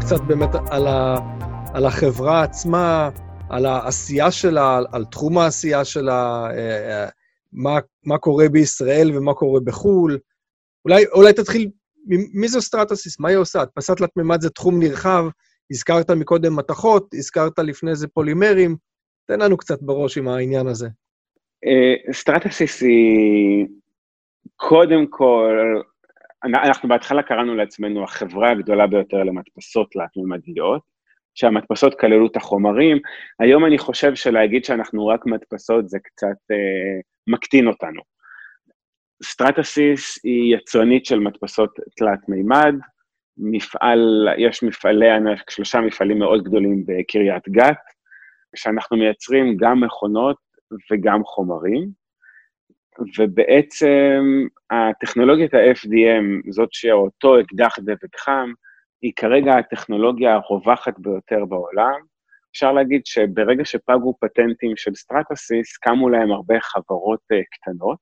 קצת 0.00 0.20
באמת 0.20 0.54
על, 0.70 0.86
ה, 0.86 1.16
על 1.74 1.86
החברה 1.86 2.42
עצמה, 2.42 3.10
על 3.50 3.66
העשייה 3.66 4.30
שלה, 4.30 4.76
על, 4.76 4.86
על 4.92 5.04
תחום 5.04 5.38
העשייה 5.38 5.84
שלה, 5.84 6.46
אה, 6.50 7.02
אה, 7.02 7.08
מה, 7.52 7.78
מה 8.06 8.18
קורה 8.18 8.48
בישראל 8.48 9.10
ומה 9.16 9.34
קורה 9.34 9.60
בחו"ל. 9.60 10.18
אולי, 10.84 11.04
אולי 11.06 11.32
תתחיל, 11.32 11.70
מי 12.34 12.48
זו 12.48 12.62
סטרטסיס? 12.62 13.20
מה 13.20 13.28
היא 13.28 13.36
עושה? 13.36 13.60
הדפסת 13.60 13.96
תלת-מימד 13.96 14.40
זה 14.40 14.50
תחום 14.50 14.78
נרחב, 14.78 15.24
הזכרת 15.70 16.10
מקודם 16.10 16.56
מתכות, 16.56 17.14
הזכרת 17.14 17.58
לפני 17.58 17.96
זה 17.96 18.08
פולימרים, 18.08 18.76
תן 19.26 19.40
לנו 19.40 19.56
קצת 19.56 19.82
בראש 19.82 20.18
עם 20.18 20.28
העניין 20.28 20.66
הזה. 20.66 20.88
סטרטסיס 22.12 22.82
היא 22.82 23.66
קודם 24.56 25.06
כל 25.10 25.80
אנחנו 26.44 26.88
בהתחלה 26.88 27.22
קראנו 27.22 27.54
לעצמנו 27.54 28.04
החברה 28.04 28.50
הגדולה 28.50 28.86
ביותר 28.86 29.24
למדפסות 29.24 29.90
תלת-ממדיות, 29.92 30.82
שהמדפסות 31.34 32.00
כללו 32.00 32.26
את 32.26 32.36
החומרים. 32.36 32.98
היום 33.40 33.64
אני 33.66 33.78
חושב 33.78 34.14
שלהגיד 34.14 34.64
שאנחנו 34.64 35.06
רק 35.06 35.26
מדפסות 35.26 35.88
זה 35.88 35.98
קצת 35.98 36.50
אה, 36.50 37.00
מקטין 37.26 37.66
אותנו. 37.66 38.00
סטרטסיס 39.22 40.24
היא 40.24 40.56
יצרנית 40.56 41.06
של 41.06 41.18
מדפסות 41.18 41.70
תלת-מימד, 41.96 42.74
מפעל, 43.36 44.28
יש 44.38 44.62
מפעלי 44.62 45.10
ענק, 45.10 45.50
שלושה 45.50 45.80
מפעלים 45.80 46.18
מאוד 46.18 46.44
גדולים 46.44 46.84
בקריית 46.86 47.48
גת, 47.48 47.78
שאנחנו 48.56 48.96
מייצרים 48.96 49.56
גם 49.56 49.80
מכונות 49.80 50.36
וגם 50.92 51.24
חומרים. 51.24 51.99
ובעצם 53.18 54.46
הטכנולוגיית 54.70 55.54
ה-FDM, 55.54 56.50
זאת 56.50 56.68
שאותו 56.72 57.40
אקדח 57.40 57.78
דבק 57.78 58.16
חם, 58.18 58.52
היא 59.02 59.12
כרגע 59.16 59.58
הטכנולוגיה 59.58 60.34
הרווחת 60.34 60.98
ביותר 60.98 61.44
בעולם. 61.44 62.00
אפשר 62.50 62.72
להגיד 62.72 63.00
שברגע 63.04 63.64
שפגו 63.64 64.14
פטנטים 64.20 64.76
של 64.76 64.94
סטרטסיס, 64.94 65.76
קמו 65.76 66.08
להם 66.08 66.32
הרבה 66.32 66.60
חברות 66.60 67.20
uh, 67.32 67.36
קטנות. 67.52 67.98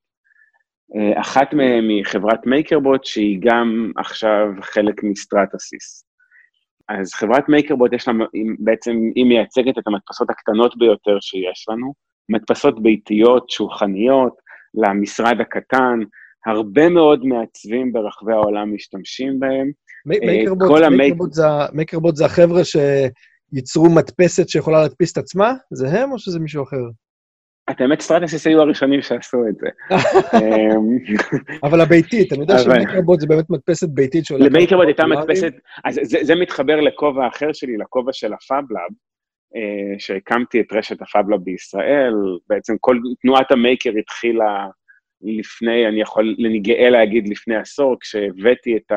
Uh, 0.97 1.21
אחת 1.21 1.55
מהן 1.55 1.89
היא 1.89 2.05
חברת 2.05 2.47
מייקרבוט, 2.47 3.05
שהיא 3.05 3.39
גם 3.43 3.93
עכשיו 3.97 4.47
חלק 4.61 5.03
מסטרטסיס. 5.03 6.05
אז 6.89 7.15
חברת 7.15 7.49
מייקרבוט 7.49 7.93
יש 7.93 8.09
לה, 8.09 8.15
בעצם, 8.59 8.97
היא 9.15 9.25
מייצגת 9.25 9.79
את 9.79 9.87
המדפסות 9.87 10.31
הקטנות 10.31 10.79
ביותר 10.79 11.21
שיש 11.21 11.67
לנו, 11.69 11.95
מדפסות 12.29 12.83
ביתיות, 12.83 13.51
שולחניות, 13.51 14.48
למשרד 14.87 15.41
הקטן, 15.41 15.99
הרבה 16.47 16.89
מאוד 16.89 17.25
מעצבים 17.25 17.93
ברחבי 17.93 18.33
העולם 18.33 18.75
משתמשים 18.75 19.41
בהם. 19.41 19.71
מייקרבוט 21.73 22.17
זה 22.17 22.25
החבר'ה 22.25 22.63
שייצרו 22.65 23.91
מדפסת 23.91 24.49
שיכולה 24.49 24.83
להדפיס 24.83 25.13
את 25.13 25.19
עצמה? 25.19 25.53
זה 25.71 25.89
הם 25.89 26.13
או 26.13 26.19
שזה 26.19 26.41
מישהו 26.41 26.63
אחר? 26.63 26.77
את 27.71 27.81
האמת, 27.81 28.01
סטרטסיס 28.01 28.47
היו 28.47 28.61
הראשונים 28.61 29.03
שעשו 29.03 29.39
את 29.49 29.55
זה. 29.59 29.69
אמ, 30.39 30.99
אבל 31.63 31.81
הביתית, 31.81 32.33
אני 32.33 32.41
יודע 32.41 32.59
שמייקרבוט 32.59 33.21
זה 33.21 33.27
באמת 33.27 33.51
מדפסת 33.51 33.89
ביתית 33.89 34.25
שהולכת... 34.25 34.47
למייקרבוט 34.47 34.87
הייתה 34.87 35.07
מדפסת, 35.07 35.53
אז 35.85 36.01
זה 36.23 36.35
מתחבר 36.35 36.81
לכובע 36.81 37.29
אחר 37.29 37.53
שלי, 37.53 37.77
לכובע 37.77 38.13
של 38.13 38.33
הפאבלאב, 38.33 38.81
אה, 38.81 39.08
שהקמתי 39.99 40.61
את 40.61 40.73
רשת 40.73 41.03
הפאבלאב 41.03 41.41
בישראל, 41.41 42.15
בעצם 42.49 42.75
כל 42.81 42.99
תנועת 43.23 43.51
המייקר 43.51 43.91
התחילה 43.99 44.67
לפני, 45.23 45.89
אני 45.89 46.01
יכול, 46.01 46.37
אני 46.47 46.59
גאה 46.59 46.91
להגיד 46.91 47.29
לפני 47.29 47.57
עשור, 47.57 47.97
כשהבאתי 48.01 48.77
את 48.77 48.93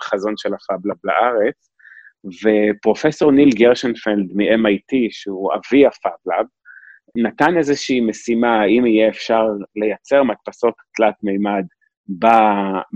החזון 0.00 0.34
של 0.36 0.54
הפאבלאב 0.54 0.96
לארץ, 1.04 1.70
ופרופסור 2.24 3.32
ניל 3.32 3.50
גרשנפלד 3.54 4.32
מ-MIT, 4.34 4.96
שהוא 5.10 5.50
אבי 5.54 5.86
הפאבלאב, 5.86 6.46
נתן 7.16 7.56
איזושהי 7.56 8.00
משימה, 8.00 8.60
האם 8.60 8.86
יהיה 8.86 9.08
אפשר 9.08 9.46
לייצר 9.76 10.22
מדפסות 10.22 10.74
תלת 10.96 11.14
מימד 11.22 11.64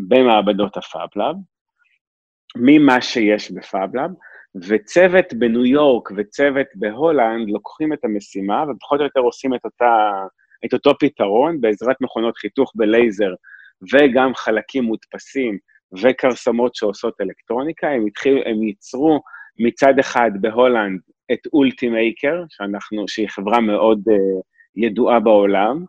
במעבדות 0.08 0.76
הפאבלאב, 0.76 1.36
ממה 2.56 3.00
שיש 3.00 3.50
בפאבלאב, 3.50 4.10
וצוות 4.68 5.34
בניו 5.34 5.66
יורק 5.66 6.10
וצוות 6.16 6.66
בהולנד 6.74 7.50
לוקחים 7.50 7.92
את 7.92 8.04
המשימה 8.04 8.64
ופחות 8.70 9.00
או 9.00 9.04
יותר 9.04 9.20
עושים 9.20 9.54
את, 9.54 9.64
אותה, 9.64 10.12
את 10.64 10.72
אותו 10.72 10.92
פתרון 11.00 11.60
בעזרת 11.60 11.96
מכונות 12.00 12.36
חיתוך 12.36 12.72
בלייזר 12.76 13.34
וגם 13.92 14.34
חלקים 14.34 14.84
מודפסים 14.84 15.58
וכרסמות 16.02 16.74
שעושות 16.74 17.20
אלקטרוניקה, 17.20 17.88
הם, 17.88 18.06
התחיל, 18.06 18.42
הם 18.46 18.62
ייצרו 18.62 19.20
מצד 19.58 19.98
אחד 20.00 20.30
בהולנד 20.40 21.00
את 21.32 21.40
אולטימייקר, 21.52 22.44
שאנחנו, 22.48 23.08
שהיא 23.08 23.28
חברה 23.28 23.60
מאוד 23.60 23.98
uh, 24.08 24.42
ידועה 24.76 25.20
בעולם, 25.20 25.84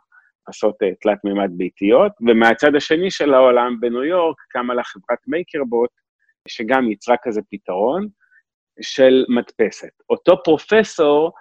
לעשות 0.47 0.75
uh, 0.83 0.95
תלת 1.01 1.17
מימד 1.23 1.49
ביתיות, 1.51 2.11
ומהצד 2.27 2.75
השני 2.75 3.11
של 3.11 3.33
העולם, 3.33 3.77
בניו 3.79 4.03
יורק, 4.03 4.35
קמה 4.49 4.73
לה 4.73 4.83
חברת 4.83 5.19
מייקרבוט, 5.27 5.89
שגם 6.47 6.89
ייצרה 6.89 7.15
כזה 7.23 7.41
פתרון, 7.51 8.07
של 8.81 9.25
מדפסת. 9.29 9.91
אותו 10.09 10.43
פרופסור 10.43 11.31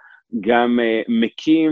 גם 0.41 0.79
uh, 0.79 1.05
מקים 1.07 1.71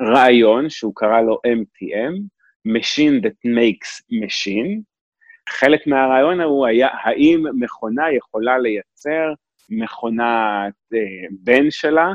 רעיון 0.00 0.70
שהוא 0.70 0.92
קרא 0.96 1.20
לו 1.20 1.38
MTM, 1.46 2.22
Machine 2.68 3.24
that 3.24 3.38
makes 3.46 4.02
machine. 4.10 4.80
חלק 5.48 5.86
מהרעיון 5.86 6.40
ההוא 6.40 6.66
היה 6.66 6.88
האם 6.92 7.44
מכונה 7.60 8.12
יכולה 8.12 8.58
לייצר 8.58 9.32
מכונת 9.70 10.74
uh, 10.94 11.34
בן 11.40 11.70
שלה, 11.70 12.12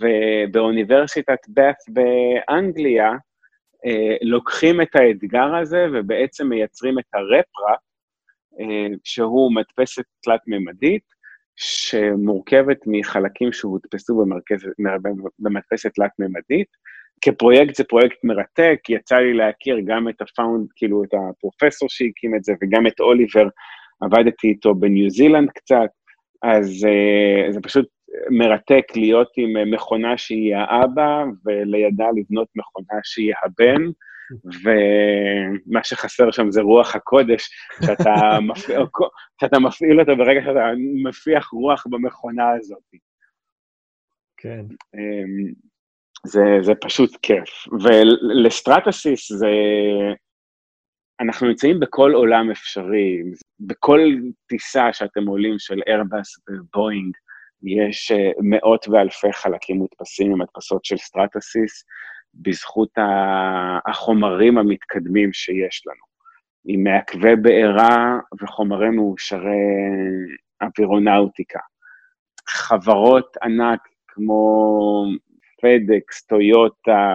ובאוניברסיטת 0.00 1.38
בת 1.48 1.76
באנגליה 1.88 3.12
uh, 3.12 4.18
לוקחים 4.22 4.80
את 4.80 4.96
האתגר 4.96 5.54
הזה 5.56 5.86
ובעצם 5.92 6.46
מייצרים 6.46 6.98
את 6.98 7.04
הרפרה, 7.14 7.74
שהוא 9.04 9.54
מדפסת 9.54 10.04
תלת-ממדית, 10.22 11.13
שמורכבת 11.56 12.78
מחלקים 12.86 13.52
שהודפסו 13.52 14.24
במדפסת 15.38 15.94
תלת-ממדית. 15.94 16.68
כפרויקט 17.20 17.74
זה 17.74 17.84
פרויקט 17.84 18.24
מרתק, 18.24 18.80
יצא 18.88 19.16
לי 19.16 19.34
להכיר 19.34 19.76
גם 19.86 20.08
את 20.08 20.20
הפאונד, 20.20 20.66
כאילו 20.76 21.04
את 21.04 21.14
הפרופסור 21.14 21.88
שהקים 21.88 22.34
את 22.34 22.44
זה, 22.44 22.52
וגם 22.62 22.86
את 22.86 23.00
אוליבר, 23.00 23.48
עבדתי 24.00 24.48
איתו 24.48 24.74
בניו 24.74 25.10
זילנד 25.10 25.50
קצת, 25.50 25.90
אז 26.42 26.86
uh, 26.86 27.52
זה 27.52 27.60
פשוט 27.60 27.86
מרתק 28.30 28.84
להיות 28.96 29.28
עם 29.36 29.70
מכונה 29.74 30.18
שהיא 30.18 30.56
האבא, 30.56 31.24
ולידה 31.44 32.06
לבנות 32.16 32.48
מכונה 32.56 33.00
שהיא 33.04 33.32
הבן. 33.44 33.82
ומה 34.64 35.84
שחסר 35.84 36.30
שם 36.30 36.50
זה 36.50 36.60
רוח 36.62 36.96
הקודש, 36.96 37.48
שאתה 37.86 38.10
מפעיל, 38.48 38.78
שאתה 39.40 39.58
מפעיל 39.58 40.00
אותו 40.00 40.16
ברגע 40.16 40.40
שאתה 40.40 40.60
מפיח 41.04 41.48
רוח 41.48 41.86
במכונה 41.90 42.50
הזאת. 42.58 42.82
כן. 44.36 44.64
אמ, 44.94 45.52
זה, 46.26 46.40
זה 46.60 46.72
פשוט 46.80 47.16
כיף. 47.22 47.48
ולסטרטסיס 47.82 49.32
זה... 49.32 49.50
אנחנו 51.20 51.46
נמצאים 51.48 51.80
בכל 51.80 52.12
עולם 52.14 52.50
אפשרי, 52.50 53.22
בכל 53.60 54.00
טיסה 54.48 54.92
שאתם 54.92 55.26
עולים 55.26 55.58
של 55.58 55.80
איירבאס 55.86 56.38
ובואינג, 56.48 57.16
יש 57.62 58.12
אה, 58.12 58.30
מאות 58.42 58.88
ואלפי 58.88 59.32
חלקים 59.32 59.76
מודפסים 59.76 60.32
עם 60.32 60.40
הדפסות 60.40 60.84
של 60.84 60.96
סטרטסיס, 60.96 61.84
בזכות 62.42 62.90
החומרים 63.86 64.58
המתקדמים 64.58 65.32
שיש 65.32 65.82
לנו. 65.86 66.04
עם 66.66 66.84
מעכבי 66.84 67.36
בעירה 67.36 68.18
וחומרים 68.42 68.96
מאושרי 68.96 69.70
אווירונאוטיקה. 70.62 71.58
חברות 72.48 73.36
ענק 73.42 73.80
כמו, 74.08 75.04
פדקס, 75.62 76.26
טויוטה, 76.26 77.10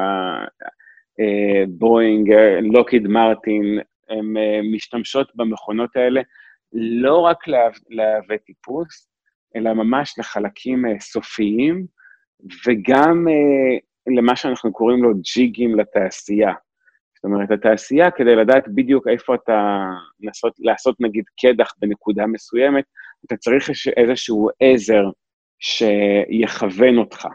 בואינג, 1.67 2.33
לוקיד 2.73 3.07
מרטין, 3.07 3.79
הן 4.09 4.33
משתמשות 4.73 5.31
במכונות 5.35 5.95
האלה 5.95 6.21
לא 6.73 7.19
רק 7.19 7.47
להווה 7.89 8.37
טיפוס, 8.37 9.09
אלא 9.55 9.73
ממש 9.73 10.19
לחלקים 10.19 10.85
סופיים, 10.99 11.85
וגם 12.67 13.27
למה 14.15 14.35
שאנחנו 14.35 14.73
קוראים 14.73 15.03
לו 15.03 15.09
ג'יגים 15.35 15.79
לתעשייה. 15.79 16.53
זאת 17.15 17.23
אומרת, 17.23 17.51
התעשייה, 17.51 18.11
כדי 18.11 18.35
לדעת 18.35 18.63
בדיוק 18.75 19.07
איפה 19.07 19.35
אתה, 19.35 19.85
לעשות, 20.19 20.53
לעשות 20.59 20.95
נגיד 21.01 21.23
קדח 21.41 21.73
בנקודה 21.79 22.25
מסוימת, 22.25 22.83
אתה 23.25 23.37
צריך 23.37 23.69
איזשהו 23.97 24.49
עזר 24.59 25.03
שיכוון 25.59 26.97
אותך. 26.97 27.27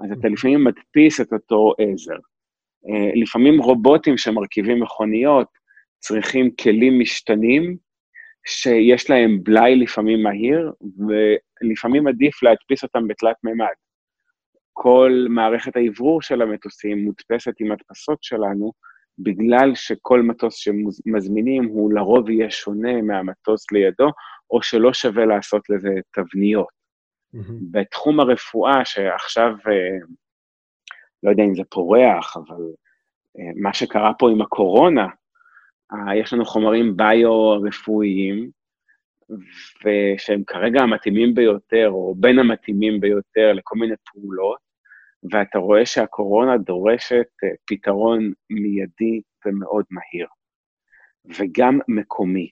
אז 0.00 0.12
אתה 0.12 0.28
לפעמים 0.28 0.64
מדפיס 0.64 1.20
את 1.20 1.32
אותו 1.32 1.74
עזר. 1.78 2.16
אה, 2.88 3.10
לפעמים 3.14 3.60
רובוטים 3.60 4.18
שמרכיבים 4.18 4.82
מכוניות 4.82 5.48
צריכים 5.98 6.50
כלים 6.60 7.00
משתנים, 7.00 7.76
שיש 8.46 9.10
להם 9.10 9.38
בלאי 9.42 9.76
לפעמים 9.76 10.22
מהיר, 10.22 10.72
ולפעמים 11.62 12.06
עדיף 12.06 12.42
להדפיס 12.42 12.82
אותם 12.82 13.08
בתלת 13.08 13.36
מימד. 13.44 13.74
כל 14.72 15.26
מערכת 15.28 15.76
האוורור 15.76 16.22
של 16.22 16.42
המטוסים 16.42 17.04
מודפסת 17.04 17.52
עם 17.60 17.72
הדפסות 17.72 18.22
שלנו, 18.22 18.72
בגלל 19.18 19.74
שכל 19.74 20.22
מטוס 20.22 20.54
שמזמינים 20.54 21.64
הוא 21.64 21.92
לרוב 21.92 22.30
יהיה 22.30 22.50
שונה 22.50 23.02
מהמטוס 23.02 23.72
לידו, 23.72 24.08
או 24.50 24.62
שלא 24.62 24.92
שווה 24.92 25.24
לעשות 25.24 25.70
לזה 25.70 25.90
תבניות. 26.12 26.82
Mm-hmm. 27.36 27.52
בתחום 27.70 28.20
הרפואה, 28.20 28.84
שעכשיו, 28.84 29.52
אה, 29.68 30.06
לא 31.22 31.30
יודע 31.30 31.42
אם 31.42 31.54
זה 31.54 31.62
פורח, 31.70 32.36
אבל 32.36 32.62
אה, 33.38 33.52
מה 33.56 33.74
שקרה 33.74 34.12
פה 34.18 34.30
עם 34.30 34.42
הקורונה, 34.42 35.06
אה, 35.92 36.16
יש 36.16 36.32
לנו 36.32 36.44
חומרים 36.44 36.96
ביו-רפואיים, 36.96 38.50
ושהם 39.84 40.42
כרגע 40.46 40.80
המתאימים 40.82 41.34
ביותר, 41.34 41.88
או 41.90 42.14
בין 42.14 42.38
המתאימים 42.38 43.00
ביותר 43.00 43.52
לכל 43.52 43.78
מיני 43.78 43.94
פעולות, 44.12 44.58
ואתה 45.32 45.58
רואה 45.58 45.86
שהקורונה 45.86 46.58
דורשת 46.58 47.26
אה, 47.44 47.48
פתרון 47.66 48.32
מיידי 48.50 49.20
ומאוד 49.46 49.84
מהיר, 49.90 50.26
וגם 51.24 51.78
מקומי. 51.88 52.50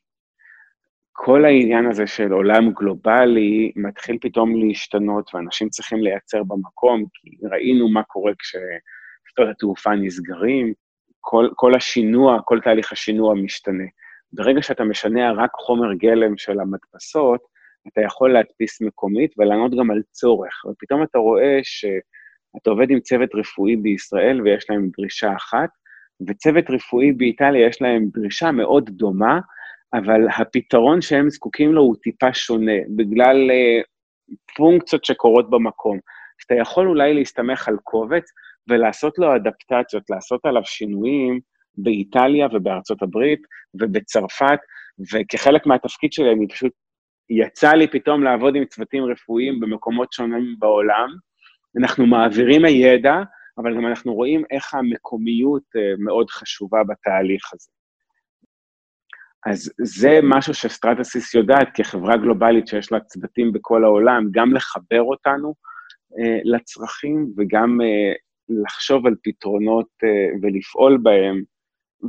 כל 1.13 1.45
העניין 1.45 1.87
הזה 1.87 2.07
של 2.07 2.33
עולם 2.33 2.73
גלובלי 2.73 3.73
מתחיל 3.77 4.19
פתאום 4.21 4.57
להשתנות, 4.57 5.35
ואנשים 5.35 5.69
צריכים 5.69 5.99
לייצר 5.99 6.43
במקום, 6.43 7.05
כי 7.15 7.31
ראינו 7.51 7.89
מה 7.89 8.03
קורה 8.03 8.33
כששדות 8.39 9.49
התעופה 9.51 9.91
נסגרים, 9.95 10.73
כל, 11.21 11.49
כל 11.55 11.75
השינוע, 11.75 12.39
כל 12.45 12.61
תהליך 12.65 12.93
השינוע 12.93 13.35
משתנה. 13.35 13.85
ברגע 14.33 14.63
שאתה 14.63 14.85
משנע 14.85 15.33
רק 15.33 15.51
חומר 15.55 15.95
גלם 15.95 16.39
של 16.39 16.61
המדפסות, 16.61 17.41
אתה 17.89 18.01
יכול 18.01 18.33
להדפיס 18.33 18.81
מקומית 18.81 19.35
ולענות 19.39 19.73
גם 19.79 19.91
על 19.91 20.03
צורך, 20.11 20.65
ופתאום 20.65 21.03
אתה 21.03 21.19
רואה 21.19 21.59
ש... 21.63 21.85
אתה 22.57 22.71
עובד 22.71 22.91
עם 22.91 23.01
צוות 23.01 23.35
רפואי 23.35 23.77
בישראל 23.77 24.43
ויש 24.43 24.71
להם 24.71 24.91
דרישה 24.99 25.33
אחת, 25.37 25.69
וצוות 26.29 26.71
רפואי 26.71 27.13
באיטליה 27.13 27.67
יש 27.67 27.83
להם 27.83 28.05
דרישה 28.15 28.51
מאוד 28.53 28.91
דומה, 28.91 29.41
אבל 29.95 30.21
הפתרון 30.39 31.01
שהם 31.01 31.31
זקוקים 31.31 31.73
לו 31.73 31.83
הוא 31.83 31.97
טיפה 32.03 32.35
שונה, 32.35 32.73
בגלל 32.97 33.51
uh, 33.51 33.85
פונקציות 34.57 35.05
שקורות 35.05 35.51
במקום. 35.51 35.99
שאתה 36.39 36.55
יכול 36.55 36.89
אולי 36.89 37.15
להסתמך 37.15 37.69
על 37.69 37.77
קובץ 37.85 38.31
ולעשות 38.69 39.19
לו 39.19 39.37
אדפטציות, 39.37 40.11
לעשות 40.11 40.41
עליו 40.45 40.63
שינויים 40.65 41.41
באיטליה 41.77 42.49
ובארצות 42.53 43.03
הברית 43.03 43.41
ובצרפת, 43.75 44.59
וכחלק 45.13 45.67
מהתפקיד 45.67 46.13
שלי 46.13 46.33
אני 46.33 46.49
פשוט, 46.49 46.73
יצא 47.31 47.73
לי 47.73 47.87
פתאום 47.89 48.23
לעבוד 48.23 48.57
עם 48.57 48.65
צוותים 48.65 49.05
רפואיים 49.05 49.61
במקומות 49.61 50.13
שונים 50.13 50.57
בעולם, 50.59 51.09
אנחנו 51.81 52.07
מעבירים 52.07 52.65
הידע, 52.65 53.15
אבל 53.59 53.77
גם 53.77 53.87
אנחנו 53.87 54.15
רואים 54.15 54.45
איך 54.51 54.75
המקומיות 54.75 55.63
אה, 55.77 55.95
מאוד 55.99 56.31
חשובה 56.31 56.79
בתהליך 56.89 57.55
הזה. 57.55 57.71
אז 59.47 59.73
זה 59.83 60.19
משהו 60.23 60.55
שסטרטסיס 60.55 61.35
יודעת 61.35 61.69
כחברה 61.75 62.17
גלובלית 62.17 62.67
שיש 62.67 62.93
לה 62.93 63.01
צוותים 63.01 63.53
בכל 63.53 63.85
העולם, 63.85 64.25
גם 64.31 64.55
לחבר 64.55 65.03
אותנו 65.03 65.55
אה, 66.19 66.39
לצרכים 66.45 67.33
וגם 67.37 67.81
אה, 67.81 68.13
לחשוב 68.49 69.07
על 69.07 69.15
פתרונות 69.23 69.89
אה, 70.05 70.39
ולפעול 70.43 70.99
בהם, 71.03 71.43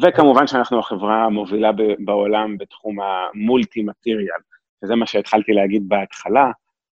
וכמובן 0.02 0.48
שאנחנו 0.48 0.80
החברה 0.80 1.26
המובילה 1.26 1.72
בעולם 2.00 2.58
בתחום 2.58 2.98
המולטי-מטריאל, 3.02 4.42
שזה 4.82 4.96
מה 4.96 5.06
שהתחלתי 5.06 5.52
להגיד 5.52 5.90
בהתחלה, 5.90 6.52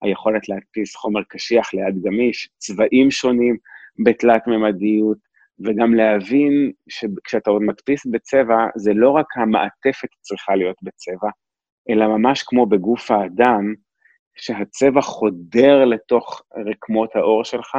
היכולת 0.03 0.49
להדפיס 0.49 0.97
חומר 0.97 1.23
קשיח 1.29 1.75
ליד 1.75 2.03
גמיש, 2.03 2.49
צבעים 2.59 3.11
שונים 3.11 3.57
בתלת-ממדיות, 4.05 5.19
וגם 5.65 5.95
להבין 5.95 6.73
שכשאתה 6.89 7.51
עוד 7.51 7.63
מדפיס 7.63 8.07
בצבע, 8.07 8.67
זה 8.77 8.93
לא 8.95 9.11
רק 9.11 9.27
המעטפת 9.37 10.09
צריכה 10.21 10.55
להיות 10.57 10.77
בצבע, 10.83 11.31
אלא 11.91 12.07
ממש 12.07 12.43
כמו 12.43 12.67
בגוף 12.67 13.11
האדם, 13.11 13.75
שהצבע 14.37 15.01
חודר 15.01 15.85
לתוך 15.85 16.43
רקמות 16.71 17.17
האור 17.17 17.45
שלך 17.45 17.77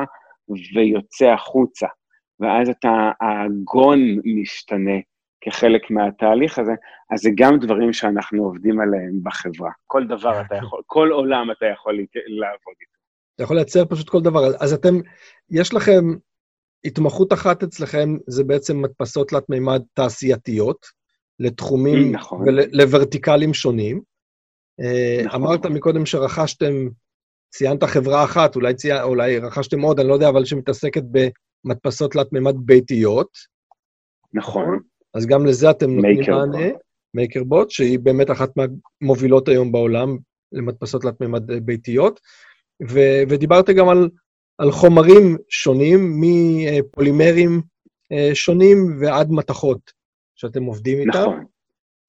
ויוצא 0.75 1.25
החוצה, 1.25 1.87
ואז 2.39 2.69
אתה, 2.69 3.11
הגון 3.21 3.99
משתנה, 4.25 4.99
כחלק 5.41 5.91
מהתהליך 5.91 6.59
הזה, 6.59 6.71
אז 7.11 7.19
זה 7.19 7.29
גם 7.35 7.59
דברים 7.59 7.93
שאנחנו 7.93 8.43
עובדים 8.43 8.79
עליהם 8.79 9.19
בחברה. 9.23 9.71
כל 9.87 10.07
דבר 10.07 10.41
אתה 10.41 10.55
יכול, 10.55 10.81
כל 10.85 11.09
עולם 11.11 11.51
אתה 11.51 11.65
יכול 11.65 11.93
לעבוד 12.27 12.75
איתו. 12.81 12.93
אתה 13.35 13.43
יכול 13.43 13.55
לייצר 13.55 13.85
פשוט 13.85 14.09
כל 14.09 14.21
דבר. 14.21 14.39
אז 14.59 14.73
אתם, 14.73 14.95
יש 15.49 15.73
לכם 15.73 16.01
התמחות 16.85 17.33
אחת 17.33 17.63
אצלכם, 17.63 18.17
זה 18.27 18.43
בעצם 18.43 18.81
מדפסות 18.81 19.29
תלת 19.29 19.49
מימד 19.49 19.81
תעשייתיות, 19.93 20.85
לתחומים 21.39 22.11
נכון. 22.11 22.45
ולוורטיקלים 22.47 23.53
שונים. 23.53 24.01
אה, 24.79 25.21
נכון. 25.25 25.41
אמרת 25.41 25.65
מקודם 25.65 26.05
שרכשתם, 26.05 26.73
ציינת 27.49 27.83
חברה 27.83 28.23
אחת, 28.23 28.55
אולי, 28.55 28.73
צי... 28.73 29.01
אולי 29.01 29.39
רכשתם 29.39 29.81
עוד, 29.81 29.99
אני 29.99 30.09
לא 30.09 30.13
יודע, 30.13 30.29
אבל 30.29 30.45
שמתעסקת 30.45 31.03
במדפסות 31.03 31.33
תלת 32.11 32.33
מימד 32.33 32.55
ביתיות. 32.57 33.29
נכון. 34.33 34.79
אז 35.13 35.25
גם 35.25 35.45
לזה 35.45 35.69
אתם 35.69 35.89
נותנים 35.91 36.21
מענה, 36.27 36.67
מייקרבוט, 37.13 37.69
שהיא 37.69 37.99
באמת 37.99 38.31
אחת 38.31 38.49
מהמובילות 38.57 39.47
היום 39.47 39.71
בעולם 39.71 40.17
למדפסות 40.51 41.01
תלת 41.01 41.21
מימד 41.21 41.51
אה, 41.51 41.59
ביתיות, 41.59 42.19
ו- 42.89 43.23
ודיברת 43.29 43.69
גם 43.69 43.89
על, 43.89 44.09
על 44.57 44.71
חומרים 44.71 45.37
שונים, 45.49 46.21
מפולימרים 46.21 47.61
אה, 48.11 48.29
שונים 48.33 48.77
ועד 48.99 49.31
מתכות 49.31 49.91
שאתם 50.35 50.63
עובדים 50.63 50.99
איתם. 50.99 51.19
נכון. 51.19 51.45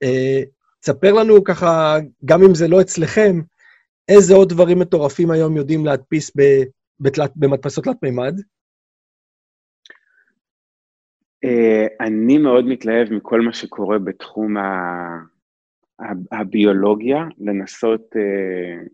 אה, 0.03 0.43
תספר 0.81 1.13
לנו 1.13 1.45
ככה, 1.45 1.99
גם 2.25 2.43
אם 2.43 2.55
זה 2.55 2.69
לא 2.69 2.81
אצלכם, 2.81 3.41
איזה 4.09 4.35
עוד 4.35 4.49
דברים 4.49 4.79
מטורפים 4.79 5.31
היום 5.31 5.57
יודעים 5.57 5.87
להדפיס 5.87 6.33
בתלת, 7.01 7.33
במדפסות 7.37 7.85
תלת 7.85 7.97
מימד? 8.03 8.35
אה, 8.39 8.45
אני 12.01 12.39
מאוד 12.39 12.67
מתלהב 12.67 13.13
מכל 13.13 13.41
מה 13.41 13.53
שקורה 13.53 13.99
בתחום 13.99 14.57
הביולוגיה, 16.33 17.25
לנסות 17.39 18.17
אה, 18.17 18.87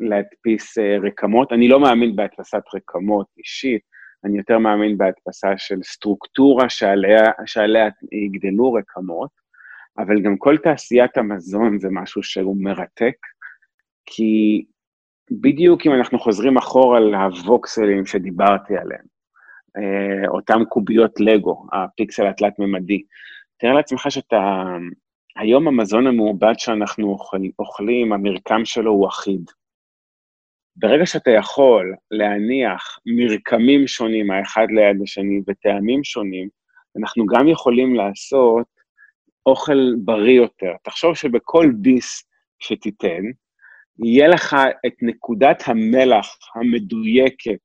להדפיס 0.00 0.78
אה, 0.78 0.96
רקמות. 1.02 1.52
אני 1.52 1.68
לא 1.68 1.80
מאמין 1.80 2.16
בהדפסת 2.16 2.62
רקמות 2.74 3.26
אישית, 3.38 3.82
אני 4.24 4.38
יותר 4.38 4.58
מאמין 4.58 4.98
בהדפסה 4.98 5.48
של 5.56 5.82
סטרוקטורה 5.82 6.68
שעליה, 6.68 7.24
שעליה 7.46 7.88
יגדלו 8.12 8.72
רקמות, 8.72 9.30
אבל 9.98 10.22
גם 10.22 10.36
כל 10.36 10.56
תעשיית 10.56 11.16
המזון 11.16 11.78
זה 11.78 11.88
משהו 11.90 12.22
שהוא 12.22 12.56
מרתק, 12.62 13.16
כי 14.06 14.64
בדיוק 15.30 15.86
אם 15.86 15.92
אנחנו 15.92 16.18
חוזרים 16.18 16.56
אחורה 16.56 17.00
לווקסלים 17.00 18.06
שדיברתי 18.06 18.76
עליהם, 18.76 19.04
אה, 19.04 19.19
אותם 20.28 20.64
קוביות 20.68 21.20
לגו, 21.20 21.66
הפיקסל 21.72 22.26
התלת-ממדי. 22.26 23.02
תאר 23.56 23.72
לעצמך 23.72 24.06
שאתה, 24.10 24.64
היום 25.36 25.68
המזון 25.68 26.06
המעובד 26.06 26.54
שאנחנו 26.58 27.08
אוכל, 27.08 27.38
אוכלים, 27.58 28.12
המרקם 28.12 28.64
שלו 28.64 28.90
הוא 28.90 29.08
אחיד. 29.08 29.50
ברגע 30.76 31.06
שאתה 31.06 31.30
יכול 31.30 31.94
להניח 32.10 32.98
מרקמים 33.06 33.86
שונים 33.86 34.30
האחד 34.30 34.66
ליד 34.70 35.02
השני 35.02 35.40
וטעמים 35.46 36.04
שונים, 36.04 36.48
אנחנו 36.98 37.26
גם 37.26 37.48
יכולים 37.48 37.94
לעשות 37.94 38.66
אוכל 39.46 39.94
בריא 40.04 40.36
יותר. 40.36 40.72
תחשוב 40.82 41.14
שבכל 41.14 41.70
ביס 41.74 42.24
שתיתן, 42.58 43.22
יהיה 44.04 44.28
לך 44.28 44.56
את 44.86 44.92
נקודת 45.02 45.62
המלח 45.66 46.38
המדויקת 46.54 47.58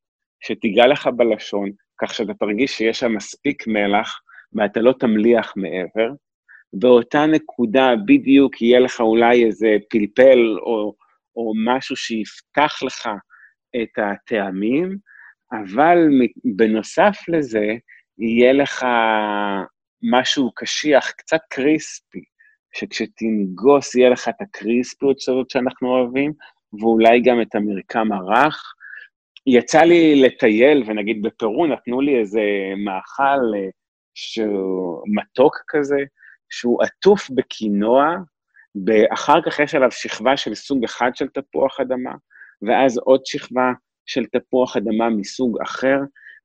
שתיגע 0.44 0.88
לך 0.88 1.08
בלשון, 1.08 1.72
כך 2.02 2.14
שאתה 2.14 2.34
תרגיש 2.34 2.72
שיש 2.72 3.00
שם 3.00 3.16
מספיק 3.16 3.68
מלח 3.68 4.20
ואתה 4.54 4.80
לא 4.80 4.94
תמליח 5.00 5.54
מעבר. 5.56 6.10
באותה 6.74 7.26
נקודה 7.26 7.94
בדיוק 8.06 8.62
יהיה 8.62 8.80
לך 8.80 9.00
אולי 9.00 9.46
איזה 9.46 9.78
פלפל 9.90 10.58
או, 10.60 10.96
או 11.36 11.54
משהו 11.66 11.96
שיפתח 11.96 12.84
לך 12.84 13.10
את 13.76 13.90
הטעמים, 13.98 14.98
אבל 15.52 15.98
בנוסף 16.56 17.18
לזה, 17.28 17.66
יהיה 18.18 18.54
לך 18.54 18.86
משהו 20.04 20.52
קשיח, 20.56 21.12
קצת 21.12 21.42
קריספי, 21.50 22.24
שכשתנגוס 22.74 23.96
יהיה 23.96 24.10
לך 24.10 24.28
את 24.30 24.42
הקריספיות 24.42 25.18
הזאת 25.18 25.50
שאנחנו 25.50 25.88
אוהבים, 25.88 26.34
ואולי 26.80 27.22
גם 27.22 27.42
את 27.42 27.56
המרקם 27.56 28.12
הרך. 28.12 28.75
יצא 29.48 29.82
לי 29.82 30.22
לטייל, 30.22 30.84
ונגיד 30.88 31.22
בפרו 31.22 31.68
נתנו 31.68 32.02
לי 32.02 32.20
איזה 32.20 32.42
מאכל 32.86 33.56
אה, 33.56 33.70
שהוא 34.16 35.04
מתוק 35.08 35.58
כזה, 35.68 36.00
שהוא 36.50 36.84
עטוף 36.84 37.30
בקינוע, 37.30 38.16
אחר 39.14 39.42
כך 39.46 39.60
יש 39.60 39.76
עליו 39.76 39.92
שכבה 39.92 40.38
של 40.38 40.56
סוג 40.56 40.84
אחד 40.84 41.16
של 41.16 41.28
תפוח 41.28 41.80
אדמה, 41.80 42.14
ואז 42.62 42.98
עוד 42.98 43.26
שכבה 43.26 43.72
של 44.06 44.26
תפוח 44.26 44.78
אדמה 44.78 45.10
מסוג 45.10 45.62
אחר, 45.62 45.98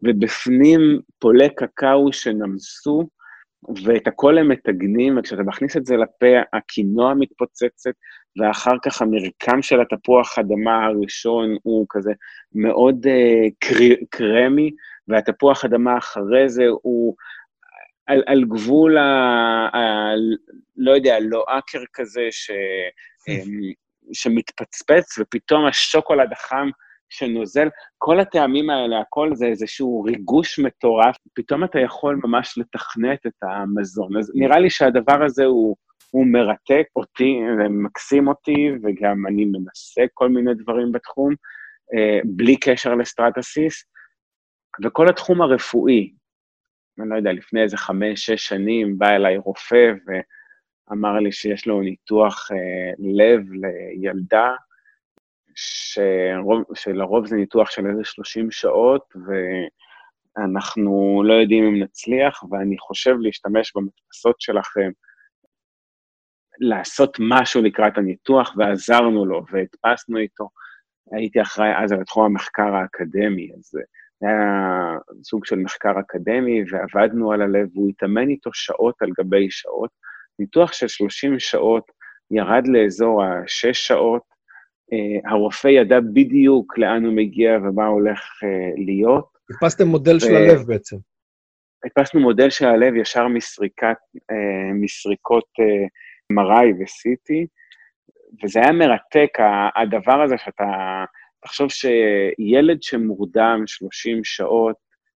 ובפנים 0.02 1.00
פולי 1.18 1.48
קקאו 1.54 2.12
שנמסו, 2.12 3.08
ואת 3.84 4.06
הכל 4.06 4.38
הם 4.38 4.48
מטגנים, 4.48 5.18
וכשאתה 5.18 5.42
מכניס 5.42 5.76
את 5.76 5.86
זה 5.86 5.96
לפה, 5.96 6.26
הקינוע 6.52 7.14
מתפוצצת, 7.14 7.92
ואחר 8.36 8.74
כך 8.84 9.02
המרקם 9.02 9.62
של 9.62 9.80
התפוח 9.80 10.38
אדמה 10.38 10.86
הראשון 10.86 11.56
הוא 11.62 11.86
כזה 11.88 12.12
מאוד 12.54 13.06
uh, 13.06 13.50
קר, 13.58 13.94
קרמי, 14.10 14.70
והתפוח 15.08 15.64
אדמה 15.64 15.98
אחרי 15.98 16.48
זה 16.48 16.64
הוא 16.82 17.14
על, 18.06 18.22
על 18.26 18.44
גבול 18.44 18.98
ה... 18.98 19.02
ה... 19.76 20.10
לא 20.76 20.92
יודע, 20.92 21.16
לא 21.20 21.44
אקר 21.48 21.82
כזה 21.92 22.28
ש, 22.30 22.50
אמ, 23.28 23.60
שמתפצפץ, 24.12 25.18
ופתאום 25.18 25.66
השוקולד 25.66 26.32
החם 26.32 26.70
שנוזל, 27.10 27.68
כל 27.98 28.20
הטעמים 28.20 28.70
האלה, 28.70 29.00
הכל 29.00 29.30
זה 29.34 29.46
איזשהו 29.46 30.02
ריגוש 30.02 30.58
מטורף, 30.58 31.16
פתאום 31.34 31.64
אתה 31.64 31.78
יכול 31.78 32.20
ממש 32.24 32.58
לתכנת 32.58 33.26
את 33.26 33.42
המזון. 33.42 34.16
אז 34.18 34.32
נראה 34.34 34.58
לי 34.58 34.70
שהדבר 34.70 35.24
הזה 35.24 35.44
הוא, 35.44 35.76
הוא 36.10 36.26
מרתק 36.26 36.86
אותי, 36.96 37.40
ומקסים 37.58 38.28
אותי, 38.28 38.70
וגם 38.82 39.26
אני 39.26 39.44
מנסה 39.44 40.02
כל 40.14 40.28
מיני 40.28 40.54
דברים 40.54 40.92
בתחום, 40.92 41.34
אה, 41.94 42.20
בלי 42.24 42.56
קשר 42.56 42.94
לסטרטסיס. 42.94 43.84
וכל 44.84 45.08
התחום 45.08 45.42
הרפואי, 45.42 46.12
אני 46.98 47.08
לא 47.08 47.16
יודע, 47.16 47.32
לפני 47.32 47.62
איזה 47.62 47.76
חמש, 47.76 48.26
שש 48.26 48.46
שנים 48.46 48.98
בא 48.98 49.08
אליי 49.08 49.36
רופא 49.36 49.92
ואמר 50.06 51.18
לי 51.18 51.32
שיש 51.32 51.66
לו 51.66 51.80
ניתוח 51.80 52.48
אה, 52.52 52.92
לב 52.98 53.40
לילדה, 53.52 54.54
שרוב, 55.54 56.62
שלרוב 56.74 57.26
זה 57.26 57.36
ניתוח 57.36 57.70
של 57.70 57.86
איזה 57.86 58.04
30 58.04 58.50
שעות, 58.50 59.14
ואנחנו 60.36 61.22
לא 61.26 61.34
יודעים 61.34 61.64
אם 61.64 61.82
נצליח, 61.82 62.44
ואני 62.50 62.78
חושב 62.78 63.14
להשתמש 63.20 63.72
במדפסות 63.76 64.40
שלכם, 64.40 64.90
לעשות 66.60 67.16
משהו 67.20 67.62
לקראת 67.62 67.98
הניתוח, 67.98 68.54
ועזרנו 68.56 69.26
לו, 69.26 69.42
והדפסנו 69.52 70.18
איתו. 70.18 70.48
הייתי 71.12 71.42
אחראי 71.42 71.84
אז 71.84 71.92
על 71.92 72.04
תחום 72.04 72.24
המחקר 72.24 72.74
האקדמי, 72.74 73.50
אז 73.58 73.72
היה 74.22 74.98
סוג 75.24 75.44
של 75.44 75.56
מחקר 75.56 76.00
אקדמי, 76.00 76.64
ועבדנו 76.70 77.32
על 77.32 77.42
הלב, 77.42 77.68
והוא 77.74 77.88
התאמן 77.88 78.28
איתו 78.28 78.50
שעות 78.52 78.94
על 79.02 79.10
גבי 79.18 79.50
שעות. 79.50 79.90
ניתוח 80.38 80.72
של 80.72 80.88
30 80.88 81.38
שעות 81.38 81.84
ירד 82.30 82.66
לאזור 82.66 83.24
ה-6 83.24 83.72
שעות, 83.72 84.22
אה, 84.92 85.30
הרופא 85.30 85.68
ידע 85.68 86.00
בדיוק 86.00 86.78
לאן 86.78 87.04
הוא 87.04 87.14
מגיע 87.14 87.58
ומה 87.62 87.86
הולך 87.86 88.20
אה, 88.44 88.84
להיות. 88.84 89.28
הדפסתם 89.50 89.88
מודל 89.88 90.16
ו... 90.16 90.20
של 90.20 90.34
הלב 90.34 90.62
בעצם. 90.66 90.96
הדפסנו 91.84 92.20
מודל 92.20 92.50
של 92.50 92.66
הלב 92.66 92.94
ישר 92.94 93.28
מסריקת, 93.28 93.96
אה, 94.30 94.72
מסריקות 94.74 95.48
MRI 96.30 96.66
ו-CT, 96.78 97.46
וזה 98.44 98.60
היה 98.60 98.72
מרתק, 98.72 99.38
הדבר 99.76 100.22
הזה 100.22 100.34
שאתה, 100.38 100.64
תחשוב 101.44 101.68
שילד 101.70 102.82
שמורדם 102.82 103.62
30 103.66 104.24
שעות, 104.24 104.76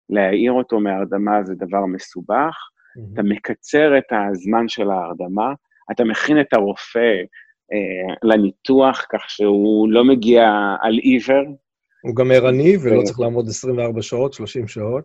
להעיר 0.09 0.51
אותו 0.51 0.79
מהרדמה 0.79 1.43
זה 1.43 1.55
דבר 1.55 1.85
מסובך, 1.85 2.55
mm-hmm. 2.55 3.13
אתה 3.13 3.23
מקצר 3.23 3.97
את 3.97 4.11
הזמן 4.11 4.67
של 4.67 4.89
ההרדמה, 4.91 5.53
אתה 5.91 6.03
מכין 6.03 6.39
את 6.39 6.53
הרופא 6.53 7.13
אה, 7.73 8.15
לניתוח, 8.23 9.05
כך 9.11 9.29
שהוא 9.29 9.89
לא 9.89 10.03
מגיע 10.05 10.49
על 10.81 10.97
עיוור. 10.97 11.43
הוא 12.03 12.15
גם 12.15 12.31
ערני 12.31 12.77
ולא. 12.83 13.03
צריך 13.03 13.19
לעמוד 13.19 13.47
24 13.47 14.01
שעות, 14.01 14.33
30 14.33 14.67
שעות. 14.67 15.03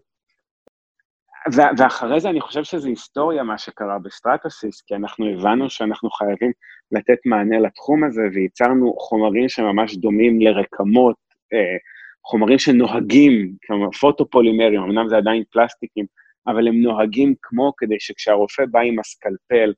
ואחרי 1.79 2.21
זה 2.21 2.31
אני 2.31 2.41
חושב 2.41 2.65
שזה 2.65 2.89
היסטוריה 2.89 3.43
מה 3.43 3.59
שקרה 3.59 3.99
בסטרטסיס, 3.99 4.83
כי 4.83 4.95
אנחנו 4.95 5.27
הבנו 5.29 5.71
שאנחנו 5.71 6.11
חייבים 6.11 6.53
לתת 6.93 7.19
מענה 7.25 7.59
לתחום 7.59 8.05
הזה, 8.05 8.23
וייצרנו 8.35 8.95
חומרים 8.99 9.49
שממש 9.49 9.97
דומים 9.97 10.41
לרקמות, 10.41 11.17
אה, 11.53 11.77
חומרים 12.25 12.59
שנוהגים, 12.59 13.53
כמו 13.63 13.91
פוטופולימרים, 14.01 14.81
אמנם 14.81 15.09
זה 15.09 15.17
עדיין 15.17 15.43
פלסטיקים, 15.53 16.07
אבל 16.47 16.69
הם 16.69 16.81
נוהגים 16.81 17.35
כמו 17.43 17.73
כדי 17.77 17.97
שכשהרופא 17.99 18.65
בא 18.71 18.81
עם 18.81 18.99
ה 18.99 19.08
scalpel 19.08 19.73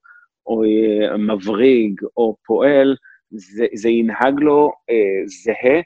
או 0.47 0.63
אה, 0.65 1.17
מבריג 1.17 2.01
או 2.17 2.37
פועל, 2.47 2.97
זה, 3.31 3.67
זה 3.75 3.89
ינהג 3.89 4.41
לו 4.41 4.73
אה, 4.91 5.27
זהה 5.27 5.81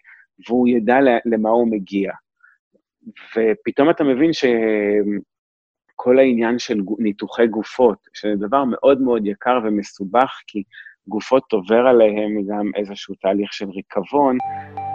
והוא 0.49 0.69
ידע 0.69 0.97
למה 1.25 1.51
הוא 1.51 1.71
מגיע. 1.71 2.13
ופתאום 3.37 3.91
אתה 3.91 4.05
מבין 4.05 4.31
שכל 5.95 6.19
העניין 6.19 6.59
של 6.59 6.81
ניתוחי 6.99 7.47
גופות, 7.47 7.99
שזה 8.13 8.35
דבר 8.37 8.65
מאוד 8.65 9.01
מאוד 9.01 9.27
יקר 9.27 9.59
ומסובך, 9.65 10.41
כי 10.47 10.63
גופות 11.09 11.53
עובר 11.53 11.87
עליהם 11.87 12.43
גם 12.49 12.71
איזשהו 12.77 13.15
תהליך 13.15 13.53
של 13.53 13.71
ריקבון, 13.71 14.39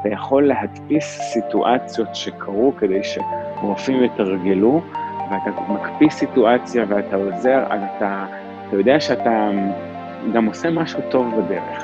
אתה 0.01 0.09
יכול 0.09 0.47
להדפיס 0.47 1.19
סיטואציות 1.33 2.15
שקרו 2.15 2.73
כדי 2.79 3.01
שרופאים 3.03 4.03
יתרגלו, 4.03 4.81
ואתה 5.31 5.61
מקפיא 5.73 6.09
סיטואציה 6.09 6.85
ואתה 6.89 7.15
עוזר, 7.15 7.63
אז 7.69 7.81
אתה 7.97 8.25
אתה 8.67 8.77
יודע 8.77 8.99
שאתה 8.99 9.49
גם 10.33 10.45
עושה 10.45 10.69
משהו 10.69 10.99
טוב 11.11 11.27
בדרך. 11.37 11.83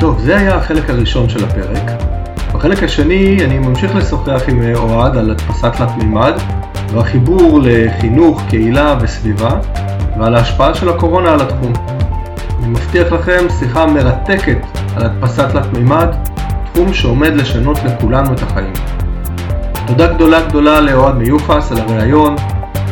טוב, 0.00 0.18
זה 0.18 0.36
היה 0.36 0.54
החלק 0.54 0.90
הראשון 0.90 1.28
של 1.28 1.44
הפרק. 1.44 2.14
בחלק 2.54 2.82
השני 2.82 3.44
אני 3.44 3.58
ממשיך 3.58 3.96
לשוחח 3.96 4.42
עם 4.48 4.62
אוהד 4.74 5.16
על 5.16 5.30
הדפסת 5.30 5.72
תלת 5.76 5.96
מימד 5.96 6.32
והחיבור 6.92 7.60
לחינוך, 7.62 8.42
קהילה 8.48 8.96
וסביבה 9.00 9.60
ועל 10.18 10.34
ההשפעה 10.34 10.74
של 10.74 10.88
הקורונה 10.88 11.32
על 11.32 11.40
התחום. 11.40 11.72
אני 12.58 12.68
מבטיח 12.68 13.12
לכם 13.12 13.46
שיחה 13.58 13.86
מרתקת 13.86 14.58
על 14.96 15.02
הדפסת 15.06 15.48
תלת 15.52 15.72
מימד, 15.72 16.08
תחום 16.72 16.94
שעומד 16.94 17.34
לשנות 17.34 17.78
לכולנו 17.84 18.32
את 18.32 18.42
החיים. 18.42 18.72
תודה 19.86 20.06
גדולה 20.06 20.40
גדולה 20.48 20.80
לאוהד 20.80 21.14
מיוחס 21.14 21.72
על 21.72 21.78
הראיון, 21.78 22.36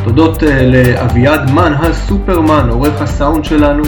תודות 0.03 0.43
אה, 0.43 0.65
לאביעד 0.65 1.51
מן 1.51 1.73
הסופרמן, 1.73 2.69
עורך 2.69 3.01
הסאונד 3.01 3.45
שלנו, 3.45 3.83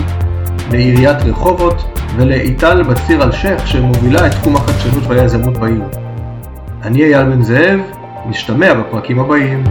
לעיריית 0.71 1.17
רחובות 1.21 1.94
ולאיטל 2.15 2.83
בציר 2.83 3.23
אלשיך 3.23 3.67
שמובילה 3.67 4.27
את 4.27 4.31
תחום 4.31 4.55
החדשנות 4.55 5.03
והיזמות 5.07 5.57
בעיר. 5.57 5.83
אני 6.83 7.03
אייל 7.03 7.23
בן 7.23 7.41
זאב, 7.41 7.79
נשתמע 8.25 8.73
בפרקים 8.73 9.19
הבאים. 9.19 9.63